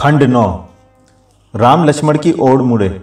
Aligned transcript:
खंड 0.00 0.22
नौ। 0.22 0.64
राम 1.56 1.84
लक्ष्मण 1.84 2.18
की 2.18 2.32
ओर 2.32 2.62
मुड़े। 2.62 3.02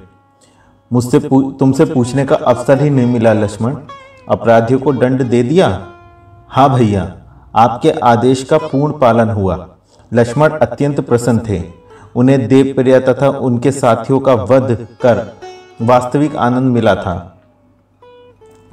मुझसे 0.94 1.20
पू, 1.20 1.52
तुमसे 1.52 1.86
पूछने 1.86 2.26
का 2.26 2.36
अवसर 2.36 2.82
ही 2.82 2.90
नहीं 2.90 3.06
मिला 3.06 3.34
लक्ष्मण। 3.34 3.76
अपराधियों 4.30 4.80
को 4.80 4.94
दंड 4.94 5.24
दे 5.24 5.44
दिया? 5.44 5.88
हाँ 6.50 6.74
भैया 6.74 7.16
आपके 7.56 7.92
आदेश 7.92 8.44
का 8.44 8.58
पूर्ण 8.58 8.94
पालन 8.94 9.30
हुआ। 9.30 9.70
लक्ष्मण 10.14 10.50
अत्यंत 10.50 11.02
प्रसन्न 11.02 11.40
थे। 11.40 11.64
उन्हें 12.16 12.48
देवप्रिया 12.48 13.00
तथा 13.00 13.30
उनके 13.30 13.72
साथियों 13.72 14.20
का 14.20 14.34
वध 14.34 14.88
कर 15.02 15.38
वास्तविक 15.82 16.36
आनंद 16.36 16.74
मिला 16.74 16.96
था। 16.96 17.42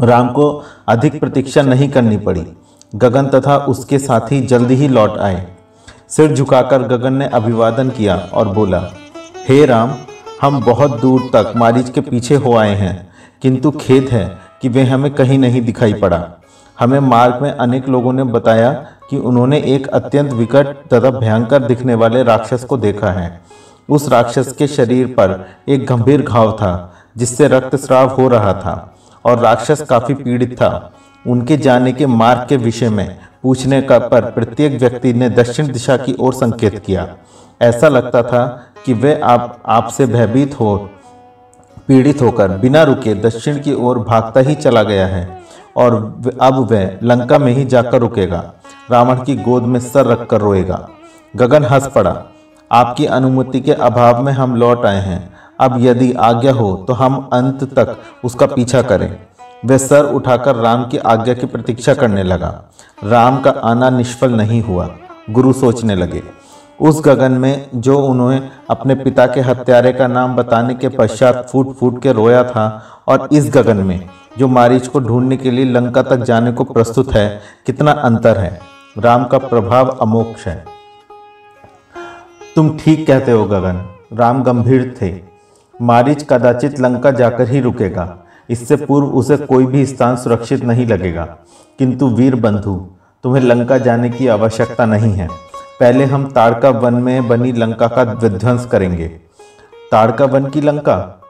राम 0.00 0.28
को 0.28 0.62
अधिक 0.88 1.20
प्रतीक्षा 1.20 1.62
नहीं 1.62 1.88
करनी 1.88 2.16
पड़ी। 2.16 2.52
गगन 2.94 3.26
तथा 3.26 3.56
उसके 3.56 3.98
साथी 3.98 4.40
जल्दी 4.40 4.74
ही 4.74 4.88
लौट 4.88 5.18
आए। 5.18 5.53
सिर 6.10 6.34
झुकाकर 6.34 6.82
गगन 6.82 7.12
ने 7.12 7.26
अभिवादन 7.26 7.90
किया 7.90 8.16
और 8.16 8.48
बोला, 8.48 8.82
हे 9.48 9.64
राम, 9.66 9.94
हम 10.42 10.60
बहुत 10.64 11.00
दूर 11.00 11.20
तक 11.32 11.52
मारीच 11.56 11.90
के 11.90 12.00
पीछे 12.00 12.34
हो 12.34 12.56
आए 12.56 12.74
हैं, 12.74 13.12
किंतु 13.42 13.70
खेद 13.70 14.08
है 14.08 14.38
कि 14.62 14.68
वे 14.68 14.82
हमें 14.82 15.14
कहीं 15.14 15.38
नहीं 15.38 15.62
दिखाई 15.62 15.94
पड़ा। 15.94 16.22
हमें 16.80 17.00
मार्ग 17.00 17.42
में 17.42 17.50
अनेक 17.50 17.88
लोगों 17.88 18.12
ने 18.12 18.24
बताया 18.24 18.72
कि 19.10 19.16
उन्होंने 19.16 19.58
एक 19.66 19.86
अत्यंत 19.86 20.32
विकट 20.32 20.66
तथा 20.66 21.10
भयंकर 21.10 21.62
दिखने 21.62 21.94
वाले 21.94 22.22
राक्षस 22.22 22.64
को 22.64 22.76
देखा 22.76 23.10
है। 23.10 23.40
उस 23.88 24.08
राक्षस 24.08 24.52
के 24.52 24.66
शरीर 24.66 25.06
पर 25.06 25.48
एक 25.68 25.86
गंभीर 25.86 26.22
घाव 26.22 26.52
था, 26.52 26.94
जिससे 27.16 27.48
रक्तस्राव 27.48 28.08
हो 28.08 28.28
रहा 28.28 28.52
था, 28.52 28.96
और 29.24 29.38
राक्षस 29.38 29.80
काफ़ी 29.80 30.14
पीड़ित 30.14 30.52
था। 30.52 30.92
उनके 31.26 31.56
जाने 31.56 31.92
के 31.92 32.06
मार्ग 32.06 32.46
के 32.48 32.56
विषय 32.56 32.88
में 32.88 33.18
पूछने 33.44 33.80
का 33.82 33.98
पर 34.00 34.30
प्रत्येक 34.30 34.78
व्यक्ति 34.80 35.12
ने 35.12 35.28
दक्षिण 35.30 35.66
दिशा 35.68 35.96
की 35.96 36.14
ओर 36.20 36.34
संकेत 36.34 36.78
किया। 36.78 37.06
ऐसा 37.60 37.88
लगता 37.88 38.22
था 38.22 38.44
कि 38.84 38.92
वे 38.94 39.18
आप, 39.20 39.62
आपसे 39.66 40.06
भयभीत 40.06 40.54
हो, 40.60 40.76
पीड़ित 41.88 42.22
होकर 42.22 42.56
बिना 42.58 42.82
रुके 42.82 43.14
दक्षिण 43.14 43.60
की 43.60 43.74
ओर 43.74 43.98
भागता 43.98 44.40
ही 44.40 44.54
चला 44.54 44.82
गया 44.82 45.06
है 45.06 45.22
और 45.76 45.94
अब 46.42 46.58
वह 46.70 46.98
लंका 47.02 47.38
में 47.38 47.52
ही 47.52 47.64
जाकर 47.66 48.00
रुकेगा। 48.00 48.42
रावण 48.90 49.22
की 49.24 49.36
गोद 49.38 49.62
में 49.62 49.78
सर 49.82 50.06
रखकर 50.06 50.40
रोएगा। 50.40 50.88
गगन 51.34 51.64
हंस 51.64 51.86
पड़ा, 51.86 52.16
आपकी 52.70 53.06
अनुमति 53.08 53.60
के 53.60 53.72
अभाव 53.72 54.22
में 54.22 54.32
हम 54.32 54.56
लौट 54.56 54.86
आए 54.86 55.02
हैं। 55.02 55.22
अब 55.60 55.76
यदि 55.80 56.12
आज्ञा 56.22 56.52
हो 56.52 56.74
तो 56.88 56.92
हम 56.94 57.28
अंत 57.32 57.64
तक 57.74 57.96
उसका 58.24 58.46
पीछा 58.46 58.82
करें। 58.82 59.16
वह 59.64 59.78
सर 59.78 60.04
उठाकर 60.04 60.56
राम 60.56 60.84
की 60.84 60.98
आज्ञा 60.98 61.34
की 61.34 61.46
प्रतीक्षा 61.46 61.94
करने 61.94 62.22
लगा। 62.22 62.64
राम 63.04 63.40
का 63.40 63.50
आना 63.50 63.90
निष्फल 63.90 64.30
नहीं 64.30 64.62
हुआ। 64.62 64.90
गुरु 65.30 65.52
सोचने 65.52 65.94
लगे। 65.94 66.22
उस 66.80 67.02
गगन 67.04 67.32
में 67.32 67.66
जो 67.74 67.98
उन्होंने 67.98 68.48
अपने 68.70 68.94
पिता 68.94 69.26
के 69.26 69.40
हत्यारे 69.40 69.92
का 69.92 70.06
नाम 70.06 70.36
बताने 70.36 70.74
के 70.74 70.88
पश्चात 70.88 71.48
फूट 71.52 71.76
फूट 71.76 72.02
के 72.02 72.12
रोया 72.12 72.44
था 72.44 72.84
और 73.08 73.28
इस 73.32 73.50
गगन 73.54 73.76
में, 73.76 74.08
जो 74.38 74.48
मारीच 74.48 74.86
को 74.86 75.00
ढूँढने 75.00 75.36
के 75.36 75.50
लिए 75.50 75.64
लंका 75.64 76.02
तक 76.02 76.16
जाने 76.16 76.52
को 76.52 76.64
प्रस्तुत 76.64 77.12
है, 77.14 77.40
कितना 77.66 77.90
अंतर 77.90 78.38
है। 78.38 78.60
राम 78.98 79.24
का 79.24 79.38
प्रभाव 79.38 79.88
अमोक्ष 79.88 80.46
है। 80.46 80.64
तुम 82.56 82.78
ठीक 82.78 83.06
कहते 83.06 83.32
हो 83.32 83.44
गगन। 83.44 83.94
राम 84.12 84.42
गंभीर 84.42 84.96
थे। 85.02 85.20
मारीच 85.82 86.26
कदाचित 86.30 86.80
लंका 86.80 87.10
जाकर 87.10 87.48
ही 87.48 87.60
रुकेगा। 87.60 88.23
इससे 88.50 88.76
पूर्व 88.76 89.06
उसे 89.06 89.36
कोई 89.36 89.66
भी 89.66 89.86
स्थान 89.86 90.16
सुरक्षित 90.16 90.64
नहीं 90.64 90.86
लगेगा। 90.86 91.24
किंतु 91.78 92.08
वीर 92.08 92.34
बंधु, 92.34 92.90
तुम्हें 93.22 93.42
लंका 93.42 93.78
जाने 93.78 94.10
की 94.10 94.28
आवश्यकता 94.28 94.86
नहीं 94.86 95.12
है। 95.12 95.28
पहले 95.80 96.04
हम 96.04 96.30
ताड़का 96.30 96.70
वन 96.70 96.94
में 96.94 97.28
बनी 97.28 97.52
लंका 97.52 97.86
का 97.86 98.02
विध्वंस 98.02 98.66
करेंगे। 98.66 99.08
ताड़का 99.92 100.24
वन 100.24 100.46
की 100.46 100.60
लंका? 100.60 101.22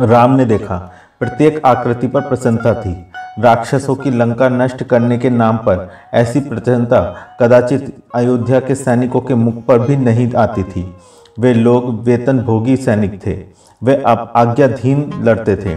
राम 0.00 0.36
ने 0.36 0.44
देखा, 0.44 0.92
प्रत्येक 1.20 1.66
आकृति 1.66 2.06
पर 2.06 2.20
प्रसन्नता 2.20 2.74
थी। 2.74 3.06
राक्षसों 3.38 3.94
की 3.94 4.10
लंका 4.10 4.48
नष्ट 4.48 4.84
करने 4.84 5.18
के 5.18 5.30
नाम 5.30 5.56
पर 5.56 5.90
ऐसी 6.14 6.40
प्रसन्नता 6.40 7.16
कदाचित 7.40 7.96
अयोध्या 8.14 8.60
के 8.60 8.74
सैनिकों 8.74 9.20
के 9.20 9.34
मुख 9.34 9.54
पर 9.64 9.78
भी 9.78 9.96
नहीं 9.96 10.34
आती 10.34 10.62
थी। 10.62 10.96
वे 11.38 11.54
लोग 11.54 12.02
वेतन 12.02 12.38
भोगी 12.38 12.76
सैनिक 12.76 13.26
थे। 13.26 13.61
वे 13.82 14.02
आज्ञाधीन 14.06 15.10
लड़ते 15.24 15.56
थे। 15.56 15.76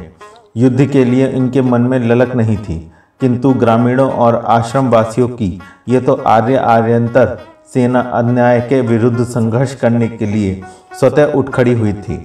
युद्ध 0.55 0.85
के 0.85 1.03
लिए 1.05 1.27
इनके 1.29 1.61
मन 1.61 1.81
में 1.81 1.99
ललक 1.99 2.35
नहीं 2.35 2.57
थी, 2.57 2.77
किंतु 3.21 3.53
ग्रामीणों 3.53 4.09
और 4.11 4.35
आश्रम 4.47 4.89
वासियों 4.89 5.27
की 5.29 5.59
ये 5.89 5.99
तो 6.01 6.13
आर्य 6.27 6.55
आर्यंतर 6.57 7.37
सेना 7.73 7.99
अन्याय 8.13 8.59
के 8.61 8.81
विरुद्ध 8.81 9.23
संघर्ष 9.23 9.75
करने 9.75 10.07
के 10.07 10.25
लिए 10.25 10.61
स्वतः 10.99 11.33
उठ 11.33 11.49
खड़ी 11.49 11.73
हुई 11.73 11.93
थी। 11.93 12.17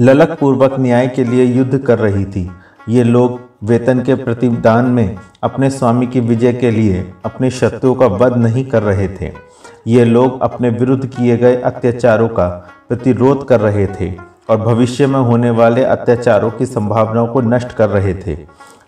ललक 0.00 0.36
पूर्वक 0.40 0.78
न्याय 0.80 1.08
के 1.08 1.24
लिए 1.24 1.44
युद्ध 1.44 1.78
कर 1.78 1.98
रही 1.98 2.24
थी। 2.24 2.48
ये 2.88 3.02
लोग 3.04 3.40
वेतन 3.64 4.00
के 4.02 4.14
प्रतिदान 4.14 4.86
में 4.86 5.16
अपने 5.42 5.70
स्वामी 5.70 6.06
की 6.06 6.20
विजय 6.20 6.52
के 6.52 6.70
लिए 6.70 7.04
अपने 7.24 7.50
शत्रुओं 7.50 7.94
का 7.94 8.06
वध 8.06 8.36
नहीं 8.36 8.64
कर 8.64 8.82
रहे 8.82 9.08
थे। 9.10 9.32
ये 9.86 10.04
लोग 10.04 10.40
अपने 10.42 10.70
विरुद्ध 10.70 11.06
किए 11.06 11.36
गए 11.36 11.56
अत्याचारों 11.56 12.28
का 12.28 12.48
प्रतिरोध 12.88 13.46
कर 13.48 13.60
रहे 13.60 13.86
थे। 13.90 14.10
और 14.48 14.56
भविष्य 14.56 15.06
में 15.06 15.18
होने 15.20 15.50
वाले 15.50 15.84
अत्याचारों 15.84 16.50
की 16.50 16.66
संभावनाओं 16.66 17.26
को 17.26 17.40
नष्ट 17.40 17.72
कर 17.72 17.88
रहे 17.88 18.14
थे। 18.16 18.32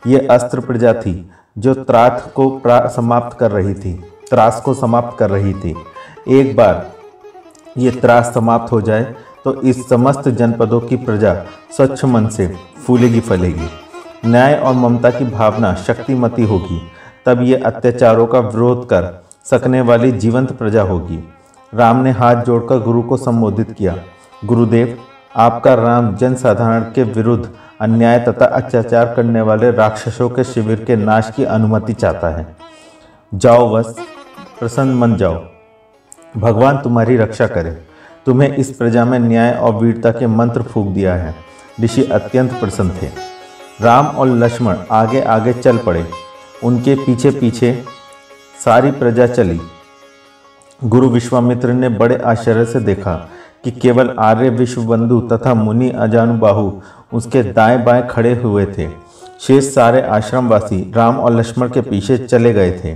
ये 0.07 0.27
अस्त्र 0.27 0.61
प्रजा 0.61 0.93
थी, 0.95 1.31
जो 1.59 1.75
त्राथ 1.75 2.21
को 2.35 2.61
समाप्त 2.91 3.39
कर 3.39 3.51
रही 3.51 3.75
थी, 3.75 3.93
त्रास 4.31 4.61
को 4.61 4.75
समाप्त 4.75 5.19
कर 5.19 5.31
रही 5.31 5.55
थी। 5.55 5.75
एक 6.31 6.55
बार 6.57 6.87
ये 7.79 7.91
त्रास 7.91 8.33
समाप्त 8.35 8.73
हो 8.73 8.81
जाए 8.81 9.15
तो 9.45 9.61
इस 9.63 9.89
समस्त 9.89 10.29
जनपदों 10.29 10.81
की 10.81 10.97
प्रजा 10.97 11.35
स्वच्छ 11.77 12.05
मन 12.05 12.27
से 12.29 12.47
फूलेगी 12.87 13.21
फलेगी। 13.21 13.69
न्याय 14.27 14.55
और 14.55 14.75
ममता 14.75 15.11
की 15.11 15.25
भावना 15.25 15.75
शक्तिमती 15.77 16.45
होगी। 16.45 16.81
तब 17.27 17.43
ये 17.43 17.57
अत्याचारों 17.57 18.27
का 18.27 18.39
विरोध 18.41 18.85
कर 18.89 19.09
सकने 19.45 19.81
वाली 19.81 20.11
जीवंत 20.15 20.53
प्रजा 20.53 20.83
होगी। 20.83 21.19
राम 21.73 22.03
ने 22.03 22.11
हाथ 22.11 22.43
जोड़कर 22.45 22.79
गुरु 22.79 23.03
को 23.03 23.17
संबोधित 23.17 23.71
किया। 23.73 23.97
गुरुदेव 24.45 24.97
आपका 25.37 25.75
राम 25.75 26.17
जनसाधारण 26.17 26.81
के 26.81 27.03
विरुद्ध 27.03 27.49
अन्याय 27.81 28.19
तथा 28.19 28.47
अत्याचार 28.47 29.15
करने 29.15 29.41
वाले 29.41 29.71
राक्षसों 29.71 30.31
के 30.31 30.45
शिविर 30.45 30.85
के 30.85 30.97
नाश 30.97 31.33
की 31.37 31.45
अनुमति 31.45 31.93
चाहता 31.93 32.29
है। 32.29 32.57
जाओ 33.35 33.75
बस, 33.75 33.97
प्रसन्न 34.59 34.95
मन 34.95 35.17
जाओ। 35.17 35.45
भगवान 36.37 36.79
तुम्हारी 36.79 37.17
रक्षा 37.17 37.47
करे। 37.47 37.71
तुम्हें 38.27 38.57
इस 38.57 38.71
प्रजा 38.71 39.05
में 39.05 39.19
न्याय 39.19 39.53
और 39.53 39.75
वीरता 39.75 40.11
के 40.11 40.27
मंत्र 40.27 40.63
फूक 40.63 40.87
दिया 40.87 41.15
है। 41.15 41.35
ऋषि 41.81 42.05
अत्यंत 42.05 42.53
प्रसन्न 42.53 42.91
थे। 43.03 43.11
राम 43.81 44.07
और 44.07 44.27
लक्ष्मण 44.27 44.77
आगे 44.91 45.21
आगे 45.21 45.53
चल 45.53 45.79
पड़े। 45.79 46.07
उनके 46.65 46.95
पीछे 46.95 47.31
पीछे 47.31 47.85
सारी 48.65 48.91
प्रजा 48.91 49.27
चली। 49.27 49.61
गुरु 50.85 51.09
विश्वामित्र 51.09 51.73
ने 51.73 51.89
बड़े 51.89 52.17
आश्चर्य 52.17 52.65
से 52.65 52.81
देखा 52.81 53.29
कि 53.65 53.71
केवल 53.71 54.15
आर्य 54.19 54.49
विश्व 54.49 54.83
बंधु 54.83 55.21
तथा 55.21 55.55
मुनि 55.55 55.91
अजानुबाहु 55.91 56.73
उसके 57.13 57.43
दाएँ 57.43 57.85
बाएँ 57.85 58.07
खड़े 58.11 58.35
हुए 58.35 58.67
थे। 58.67 58.89
शेष 59.41 59.75
सारे 59.75 60.03
आश्रमवासी 60.03 60.93
राम 60.97 61.17
और 61.17 61.33
लक्ष्मण 61.33 61.69
के 61.69 61.81
पीछे 61.81 62.19
चले 62.19 62.53
गए 62.53 62.71
थे। 62.73 62.95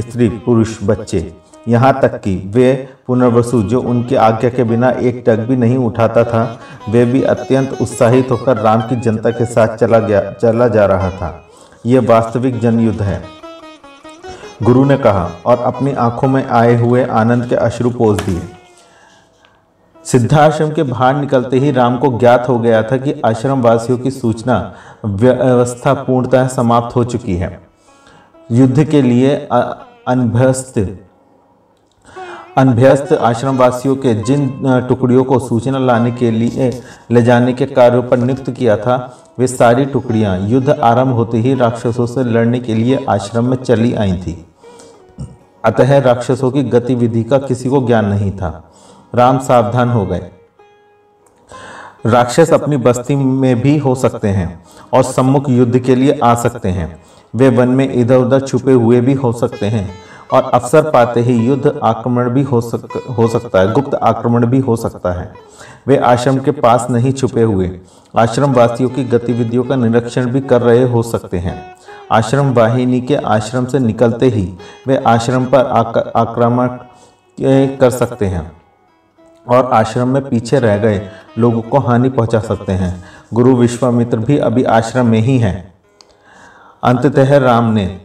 स्त्री, 0.00 0.28
पुरुष, 0.28 0.78
बच्चे, 0.84 1.32
यहाँ 1.68 2.00
तक 2.00 2.20
कि 2.20 2.50
वे 2.54 2.88
पुनर्वसु 3.06 3.62
जो 3.62 3.80
उनकी 3.80 4.14
आज्ञा 4.14 4.50
के 4.50 4.64
बिना 4.64 4.90
एक 4.90 5.24
टक 5.26 5.36
भी 5.36 5.56
नहीं 5.56 5.76
उठाता 5.76 6.24
था, 6.24 6.60
वे 6.88 7.04
भी 7.04 7.22
अत्यंत 7.22 7.78
उत्साहित 7.80 8.30
होकर 8.30 8.56
राम 8.56 8.80
की 8.80 8.96
जनता 8.96 9.30
के 9.30 9.44
साथ 9.44 9.76
चला 9.76 9.98
गया, 9.98 10.32
चला 10.32 10.68
जा 10.68 10.86
रहा 10.86 11.10
था। 11.10 11.44
यह 11.86 12.00
वास्तविक 12.00 12.60
जनयुद्ध 12.60 13.02
है। 13.02 13.22
गुरु 14.62 14.84
ने 14.84 14.96
कहा, 14.96 15.30
और 15.46 15.58
अपनी 15.58 15.92
आँखों 15.92 16.28
में 16.28 16.46
आए 16.46 16.74
हुए 16.74 17.04
आनंद 17.04 17.46
के 17.46 17.54
अश्रु 17.54 17.90
पोष 17.90 18.20
दिए। 18.22 18.40
सिद्धाश्रम 20.06 20.70
के 20.70 20.82
बाहर 20.82 21.14
निकलते 21.16 21.58
ही 21.58 21.70
राम 21.70 21.96
को 21.98 22.18
ज्ञात 22.18 22.48
हो 22.48 22.58
गया 22.58 22.82
था 22.82 22.96
कि 22.96 23.20
आश्रम 23.24 23.62
वासियों 23.62 23.98
की 23.98 24.10
सूचना 24.10 24.74
व्यवस्था 25.04 25.94
पूर्णतः 25.94 26.46
समाप्त 26.48 26.96
हो 26.96 27.04
चुकी 27.04 27.36
है। 27.36 27.60
युद्ध 28.50 28.84
के 28.84 29.02
लिए 29.02 29.34
अनभ्यस्त 30.08 30.78
अनभ्यस्त 32.58 33.12
आश्रम 33.12 33.56
वासियों 33.56 33.94
के 33.96 34.14
जिन 34.14 34.48
टुकड़ियों 34.88 35.22
को 35.24 35.38
सूचना 35.38 35.78
लाने 35.78 36.10
के 36.12 36.30
लिए, 36.30 36.70
ले 37.10 37.22
जाने 37.22 37.52
के 37.52 37.66
कार्यों 37.66 38.02
पर 38.02 38.18
नियुक्त 38.18 38.50
किया 38.50 38.76
था, 38.76 39.18
वे 39.38 39.46
सारी 39.46 39.84
टुकड़ियाँ 39.84 40.38
युद्ध 40.40 40.70
आरंभ 40.70 41.14
होते 41.14 41.38
ही 41.38 41.54
राक्षसों 41.54 42.06
से 42.06 42.24
लड़ने 42.24 42.60
के 42.60 42.74
लिए 42.74 43.04
आश्रम 43.08 43.44
में 43.44 43.56
चली 43.56 43.92
आई 43.94 44.12
थी। 44.12 44.36
अतः 45.64 45.98
राक्षसों 45.98 46.50
की 46.50 46.62
गतिविधि 46.62 47.22
का 47.24 47.38
किसी 47.38 47.68
को 47.68 47.86
ज्ञान 47.86 48.06
नहीं 48.06 48.30
था। 48.30 48.70
राम 49.14 49.38
सावधान 49.38 49.90
हो 49.90 50.04
गए। 50.06 50.30
राक्षस 52.06 52.52
अपनी 52.52 52.76
बस्ती 52.76 53.16
में 53.16 53.60
भी 53.60 53.76
हो 53.78 53.94
सकते 53.94 54.28
हैं 54.28 54.64
और 54.92 55.02
सम्मुख 55.02 55.48
युद्ध 55.50 55.78
के 55.78 55.94
लिए 55.94 56.18
आ 56.24 56.34
सकते 56.34 56.68
हैं। 56.68 56.96
वे 57.34 57.48
वन 57.48 57.68
में 57.68 57.92
इधर 57.92 58.16
उधर 58.16 58.40
छुपे 58.40 58.72
हुए 58.72 59.00
भी 59.00 59.12
हो 59.12 59.32
सकते 59.32 59.66
हैं 59.66 59.88
और 60.32 60.42
अवसर 60.44 60.90
पाते 60.90 61.20
ही 61.20 61.34
युद्ध 61.46 61.80
आक्रमण 61.84 62.28
भी 62.30 62.42
हो 62.42 62.60
सक, 62.60 62.88
हो 63.18 63.26
सकता 63.28 63.60
है, 63.60 63.72
गुप्त 63.72 63.94
आक्रमण 63.94 64.46
भी 64.46 64.58
हो 64.58 64.76
सकता 64.76 65.12
है। 65.12 65.32
वे 65.86 65.96
आश्रम 65.96 66.38
के 66.38 66.50
पास 66.50 66.86
नहीं 66.90 67.12
छुपे 67.12 67.42
हुए 67.42 67.70
आश्रम 68.16 68.52
वासियों 68.52 68.90
की 68.90 69.04
गतिविधियों 69.04 69.64
का 69.64 69.76
निरीक्षण 69.76 70.26
भी 70.26 70.40
कर 70.40 70.62
रहे 70.62 70.82
हो 70.82 71.02
सकते 71.02 71.38
हैं। 71.38 71.56
आश्रम 72.12 72.52
वाहिनी 72.52 73.00
के 73.00 73.14
आश्रम 73.16 73.66
से 73.66 73.78
निकलते 73.78 74.26
ही 74.26 74.52
वे 74.86 74.96
आश्रम 75.06 75.44
पर 75.44 75.66
आक्रमण 76.16 76.68
कर 77.78 77.90
सकते 77.90 78.26
हैं। 78.26 78.63
और 79.48 79.70
आश्रम 79.72 80.08
में 80.08 80.28
पीछे 80.28 80.58
रह 80.58 80.78
गए। 80.78 81.08
लोगों 81.38 81.62
को 81.62 81.78
हानि 81.78 82.08
पहुँचा 82.08 82.40
सकते 82.40 82.72
हैं। 82.72 83.04
गुरु 83.34 83.56
विश्वामित्र 83.56 84.18
भी 84.18 84.38
अभी 84.38 84.64
आश्रम 84.64 85.06
में 85.06 85.20
ही 85.20 85.38
हैं। 85.38 85.74
अंततः 86.82 87.38
राम 87.38 87.64
ने 87.64 88.00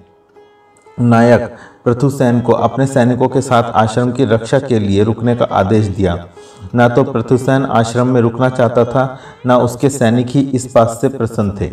नायक 1.00 1.56
पृथुसेन 1.86 2.42
को 2.42 2.52
अपने 2.52 2.86
सैनिकों 2.88 3.28
के 3.28 3.42
साथ 3.42 3.64
आश्रम 3.64 4.12
की 4.12 4.26
रक्षा 4.26 4.60
के 4.60 4.80
लिए 4.80 5.04
रुकने 5.04 5.36
का 5.36 5.46
आदेश 5.46 5.86
दिया। 5.86 6.28
न 6.76 6.90
तो 6.90 7.04
पृथुसेन 7.04 7.66
आश्रम 7.66 8.08
में 8.08 8.22
रुकना 8.22 8.50
चाहता 8.50 8.86
था, 8.86 9.20
न 9.46 9.52
उसके 9.52 9.90
सैनिक 9.90 10.28
ही 10.28 10.42
इस 10.42 10.74
बात 10.76 10.90
से 10.90 11.10
प्रसन्न 11.10 11.58
थे। 11.62 11.72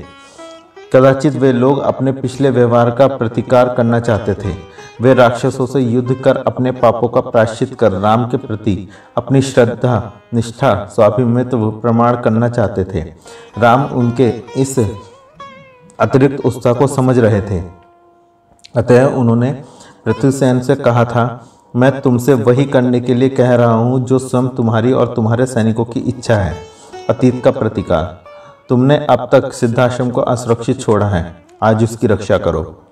कदाचित 0.93 1.35
वे 1.35 1.53
लोग 1.53 1.79
अपने 1.79 2.13
पिछले 2.13 2.51
व्यवहार 2.51 2.91
का 2.91 3.07
प्रतिकार 3.07 3.75
करना 3.77 4.01
चाहते 4.01 4.35
थे। 4.35 4.77
वे 4.99 5.15
राक्षसों 5.15 5.67
से 5.67 5.81
युद्ध 5.81 6.15
कर 6.15 6.37
अपने 6.37 6.71
पापों 6.73 7.09
का 7.09 7.21
प्राश्चित 7.21 7.75
कर 7.75 7.93
राम 7.93 8.25
के 8.27 8.37
प्रति 8.37 8.89
अपनी 9.17 9.43
श्रद्धा, 9.43 10.13
निष्ठा 10.35 10.75
स्वाभिमित्व 10.87 11.71
प्रमाण 11.73 12.21
करना 12.23 12.49
चाहते 12.49 12.85
थे। 12.85 13.01
राम 13.59 13.85
उनके 13.93 14.29
इस 14.57 14.79
अतिरिक्त 16.01 16.45
उत्साह 16.45 16.73
को 16.73 16.87
समझ 16.87 17.19
रहे 17.19 17.41
थे। 17.41 17.61
अतः 18.75 19.07
उन्होंने 19.09 19.53
पृथ्वीसेन 20.05 20.61
से 20.61 20.75
कहा 20.77 21.05
था, 21.05 21.47
मैं 21.77 22.01
तुमसे 22.01 22.35
वही 22.35 22.65
करने 22.65 23.01
के 23.01 23.15
लिए 23.15 23.29
कह 23.29 23.55
रहा 23.55 23.73
हूँ 23.73 24.05
जो 24.07 24.19
स्वयं 24.19 24.49
तुम्हारी 24.49 24.93
और 24.93 25.15
तुम्हारे 25.15 25.47
सैनिकों 25.47 25.85
की 25.85 26.01
इच्छा 26.01 26.37
है, 26.37 26.55
अतीत 27.11 27.43
का 27.45 27.51
प्रतिकार। 27.51 28.25
तुमने 28.69 28.97
अब 29.11 29.29
तक 29.33 29.53
सिद्धाश्रम 29.53 30.11
को 30.11 30.21
असुरक्षित 30.21 30.81
छोड़ा 30.81 31.07
है। 31.07 31.25
आज 31.63 31.85
उसकी 31.85 32.07
रक्षा 32.07 32.39
करो। 32.39 32.86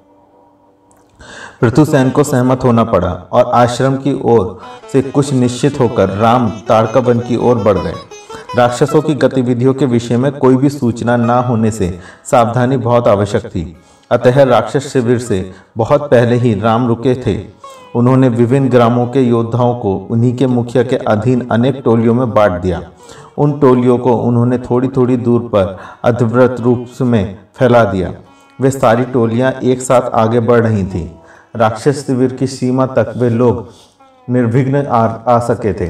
पृथुसेन 1.64 2.10
को 2.10 2.22
सहमत 2.24 2.64
होना 2.64 2.84
पड़ा 2.84 3.08
और 3.32 3.44
आश्रम 3.54 3.96
की 3.96 4.12
ओर 4.24 4.60
से 4.92 5.02
कुछ 5.02 5.32
निश्चित 5.32 5.80
होकर 5.80 6.08
राम 6.08 6.50
ताड़का 6.68 7.00
वन 7.00 7.18
की 7.18 7.36
ओर 7.36 7.58
बढ़ 7.58 7.78
गए। 7.78 7.94
राक्षसों 8.56 9.00
की 9.02 9.14
गतिविधियों 9.14 9.74
के 9.74 9.86
विषय 9.86 10.16
में 10.16 10.30
कोई 10.32 10.56
भी 10.56 10.68
सूचना 10.68 11.16
न 11.16 11.30
होने 11.30 11.70
से 11.70 12.00
सावधानी 12.30 12.76
बहुत 12.76 13.08
आवश्यक 13.08 13.46
थी। 13.46 13.76
अतः 14.10 14.42
राक्षस 14.42 14.92
शिविर 14.92 15.18
से 15.18 15.52
बहुत 15.76 16.10
पहले 16.10 16.36
ही 16.36 16.54
राम 16.60 16.88
रुके 16.88 17.14
थे। 17.14 17.38
उन्होंने 17.94 18.28
विभिन्न 18.28 18.68
ग्रामों 18.68 19.06
के 19.06 19.20
योद्धाओं 19.20 19.74
को 19.74 19.96
उन्हीं 20.10 20.36
के 20.36 20.46
मुखिया 20.46 20.82
के 20.82 20.96
अधीन 20.96 21.48
अनेक 21.50 21.82
टोलियों 21.84 22.14
में 22.14 22.30
बांट 22.30 22.60
दिया। 22.62 22.82
उन 23.38 23.58
टोलियों 23.60 23.98
को 23.98 24.16
उन्होंने 24.16 24.58
थोड़ी 24.58 24.88
थोड़ी 24.88 25.16
दूर 25.16 25.40
पर 25.40 25.76
अधव्रत 26.04 26.56
रूप 26.60 26.86
में 27.00 27.38
फैला 27.56 27.84
दिया। 27.84 28.14
वे 28.60 28.70
सारी 28.70 29.04
टोलियाँ 29.04 29.52
एक 29.52 29.82
साथ 29.82 30.10
आगे 30.14 30.40
बढ़ 30.40 30.66
रही 30.66 30.86
थीं। 30.86 31.10
राक्षस 31.56 32.06
शिविर 32.06 32.32
की 32.32 32.46
सीमा 32.46 32.86
तक 32.86 33.14
वे 33.16 33.30
लोग 33.30 33.68
निर्विघ्न 34.30 34.86
आ, 34.86 35.06
आ 35.06 35.38
सके 35.38 35.72
थे। 35.72 35.86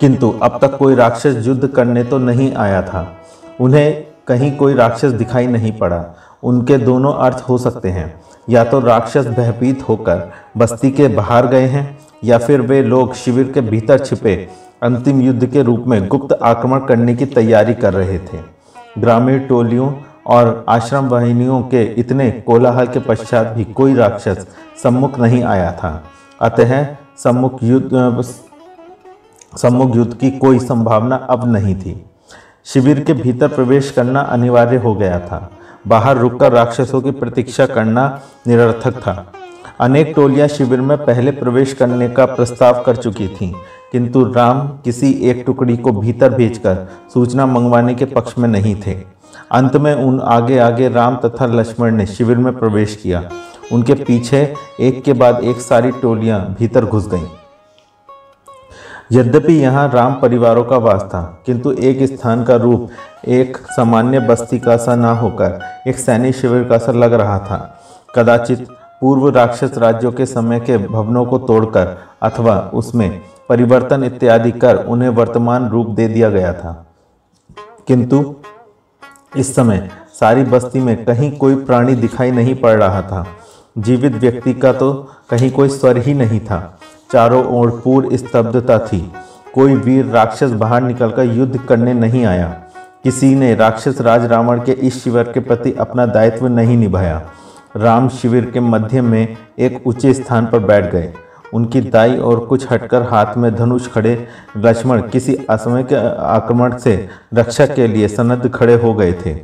किंतु 0.00 0.34
अब 0.42 0.58
तक 0.62 0.76
कोई 0.76 0.94
राक्षस 0.94 1.46
युद्ध 1.46 1.66
करने 1.66 2.04
तो 2.04 2.18
नहीं 2.18 2.54
आया 2.54 2.82
था। 2.82 3.16
उन्हें 3.60 4.06
कहीं 4.26 4.56
कोई 4.56 4.74
राक्षस 4.74 5.10
दिखाई 5.10 5.46
नहीं 5.46 5.72
पड़ा। 5.72 6.04
उनके 6.42 6.78
दोनों 6.78 7.14
अर्थ 7.14 7.44
हो 7.48 7.58
सकते 7.58 7.88
हैं। 7.88 8.22
या 8.50 8.64
तो 8.64 8.80
राक्षस 8.80 9.26
भयभीत 9.26 9.88
होकर 9.88 10.32
बस्ती 10.56 10.90
के 10.90 11.08
बाहर 11.08 11.46
गए 11.46 11.66
हैं 11.66 11.98
या 12.24 12.38
फिर 12.38 12.60
वे 12.60 12.82
लोग 12.82 13.14
शिविर 13.14 13.52
के 13.52 13.60
भीतर 13.60 13.98
छिपे 13.98 14.48
अंतिम 14.82 15.20
युद्ध 15.20 15.46
के 15.46 15.62
रूप 15.62 15.84
में 15.86 16.08
गुप्त 16.08 16.38
आक्रमण 16.42 16.86
करने 16.86 17.14
की 17.14 17.26
तैयारी 17.26 17.74
कर 17.74 17.94
रहे 17.94 18.18
थे। 18.18 18.38
ग्रामीण 18.98 19.46
टोलियों 19.46 19.92
और 20.26 20.64
आश्रम 20.68 21.08
वाहिनियों 21.08 21.60
के 21.62 21.82
इतने 22.00 22.30
कोलाहल 22.46 22.86
के 22.86 23.00
पश्चात 23.00 23.46
भी 23.46 23.64
कोई 23.72 23.94
राक्षस 23.94 24.46
सम्मुख 24.82 25.18
नहीं 25.20 25.42
आया 25.44 25.70
था। 25.72 26.02
अतः 26.40 26.86
सम्मुख 27.18 27.62
युद्ध 27.62 28.22
सम्मुख 29.58 29.96
युद्ध 29.96 30.14
की 30.14 30.30
कोई 30.30 30.58
संभावना 30.58 31.16
अब 31.30 31.52
नहीं 31.52 31.74
थी। 31.74 32.04
शिविर 32.66 33.00
के 33.00 33.12
भीतर 33.12 33.48
प्रवेश 33.48 33.90
करना 33.90 34.20
अनिवार्य 34.20 34.76
हो 34.76 34.94
गया 34.94 35.18
था। 35.20 35.50
बाहर 35.86 36.16
रुककर 36.16 36.52
राक्षसों 36.52 37.00
की 37.00 37.10
प्रतीक्षा 37.10 37.66
करना 37.66 38.08
निरर्थक 38.46 39.00
था। 39.00 39.32
अनेक 39.80 40.12
टोलियाँ 40.16 40.48
शिविर 40.48 40.80
में 40.80 40.96
पहले 40.98 41.30
प्रवेश 41.30 41.72
करने 41.72 42.08
का 42.08 42.24
प्रस्ताव 42.26 42.82
कर 42.82 42.96
चुकी 42.96 43.28
थीं, 43.28 43.52
किंतु 43.92 44.24
राम 44.32 44.68
किसी 44.84 45.12
एक 45.30 45.42
टुकड़ी 45.46 45.76
को 45.76 45.92
भीतर 45.92 46.34
भेजकर 46.34 46.86
सूचना 47.14 47.46
मंगवाने 47.46 47.94
के 47.94 48.04
पक्ष 48.04 48.38
में 48.38 48.48
नहीं 48.48 48.74
थे। 48.76 48.94
अंत 49.52 49.76
में 49.76 49.94
उन 49.94 50.20
आगे 50.20 50.58
आगे 50.58 50.88
राम 50.88 51.16
तथा 51.16 51.46
लक्ष्मण 51.46 51.94
ने 51.94 52.06
शिविर 52.06 52.36
में 52.36 52.58
प्रवेश 52.58 52.96
किया। 52.96 53.30
उनके 53.72 53.94
पीछे 53.94 54.54
एक 54.80 55.02
के 55.02 55.12
बाद 55.12 55.44
एक 55.44 55.56
सारी 55.56 55.90
टोलियाँ 55.90 56.56
भीतर 56.58 56.84
घुस 56.84 57.08
गईं। 57.08 57.26
यद्यपि 59.12 59.52
यहाँ 59.52 59.88
राम 59.88 60.14
परिवारों 60.14 60.64
का 60.64 60.76
वास 60.76 61.02
था, 61.02 61.42
किंतु 61.46 61.72
एक 61.72 62.02
स्थान 62.02 62.44
का 62.44 62.56
रूप, 62.56 62.88
एक 63.28 63.56
सामान्य 63.56 64.20
बस्ती 64.20 64.58
का 64.58 64.76
सा 64.76 64.94
न 64.96 65.04
होकर, 65.04 65.60
एक 65.86 65.98
सैनिक 65.98 66.34
शिविर 66.34 66.64
का 66.64 66.78
सा 66.78 66.92
लग 66.92 67.12
रहा 67.12 67.38
था। 67.38 67.80
कदाचित 68.14 68.66
पूर्व 69.00 69.28
राक्षस 69.28 69.78
राज्यों 69.78 70.12
के 70.12 70.26
समय 70.26 70.60
के 70.60 70.78
भवनों 70.78 71.24
को 71.24 71.38
तोड़कर, 71.38 71.98
अथवा 72.22 72.70
उसमें 72.74 73.20
परिवर्तन 73.48 74.04
इत्यादि 74.04 74.50
कर 74.50 74.76
उन्हें 74.76 75.08
वर्तमान 75.08 75.68
रूप 75.68 75.86
दे 75.86 76.08
दिया 76.08 76.30
गया 76.30 76.52
था। 76.52 76.86
किंतु 77.88 78.36
इस 79.36 79.54
समय 79.54 79.88
सारी 80.20 80.42
बस्ती 80.42 80.80
में 80.80 81.04
कहीं 81.04 81.30
कोई 81.38 81.54
प्राणी 81.54 81.94
दिखाई 81.94 82.30
नहीं 82.30 82.54
पड़ 82.54 82.76
रहा 82.76 83.02
था। 83.02 83.26
जीवित 83.78 84.12
व्यक्ति 84.12 84.54
का 84.54 84.72
तो 84.72 84.92
कहीं 85.30 85.50
कोई 85.50 85.68
स्वर 85.68 85.98
ही 85.98 86.14
नहीं 86.14 86.40
था। 86.40 86.78
चारों 87.12 87.44
ओर 87.56 87.70
पूर्ण 87.84 88.16
स्तब्धता 88.16 88.78
थी। 88.78 89.00
कोई 89.54 89.74
वीर 89.74 90.04
राक्षस 90.04 90.50
बाहर 90.50 90.82
निकलकर 90.82 91.24
युद्ध 91.24 91.58
करने 91.58 91.94
नहीं 91.94 92.24
आया। 92.24 92.46
किसी 93.04 93.34
ने 93.34 93.54
राक्षस 93.54 94.00
राज 94.00 94.24
रावण 94.24 94.64
के 94.64 94.72
इस 94.72 95.02
शिविर 95.04 95.22
के 95.24 95.40
प्रति 95.40 95.72
अपना 95.72 96.06
दायित्व 96.06 96.46
नहीं 96.46 96.76
निभाया। 96.76 97.22
राम 97.76 98.08
शिविर 98.08 98.50
के 98.50 98.60
मध्य 98.60 99.00
में 99.00 99.36
एक 99.58 99.86
ऊँचे 99.86 100.12
स्थान 100.14 100.46
पर 100.46 100.58
बैठ 100.58 100.92
गए। 100.92 101.12
उनकी 101.54 101.80
दाई 101.80 102.16
और 102.18 102.44
कुछ 102.46 102.66
हटकर 102.70 103.02
हाथ 103.02 103.36
में 103.36 103.54
धनुष 103.54 103.88
खड़े, 103.88 104.26
लक्ष्मण 104.56 105.02
किसी 105.08 105.34
असमय 105.50 105.82
के 105.82 105.96
आक्रमण 106.26 106.76
से 106.76 106.96
रक्षा 107.34 107.66
के 107.66 107.86
लिए 107.86 108.08
सनद 108.08 108.50
खड़े 108.54 108.74
हो 108.74 108.94
गए 108.94 109.12
थे। 109.16 109.34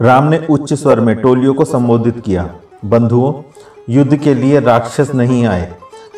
राम 0.00 0.24
ने 0.24 0.38
उच्च 0.50 0.72
स्वर 0.74 1.00
में 1.00 1.14
टोलियों 1.16 1.54
को 1.54 1.64
संबोधित 1.64 2.18
किया, 2.20 2.48
बंधुओं, 2.84 3.32
युद्ध 3.88 4.16
के 4.16 4.34
लिए 4.34 4.60
राक्षस 4.60 5.10
नहीं 5.14 5.44
आए। 5.46 5.72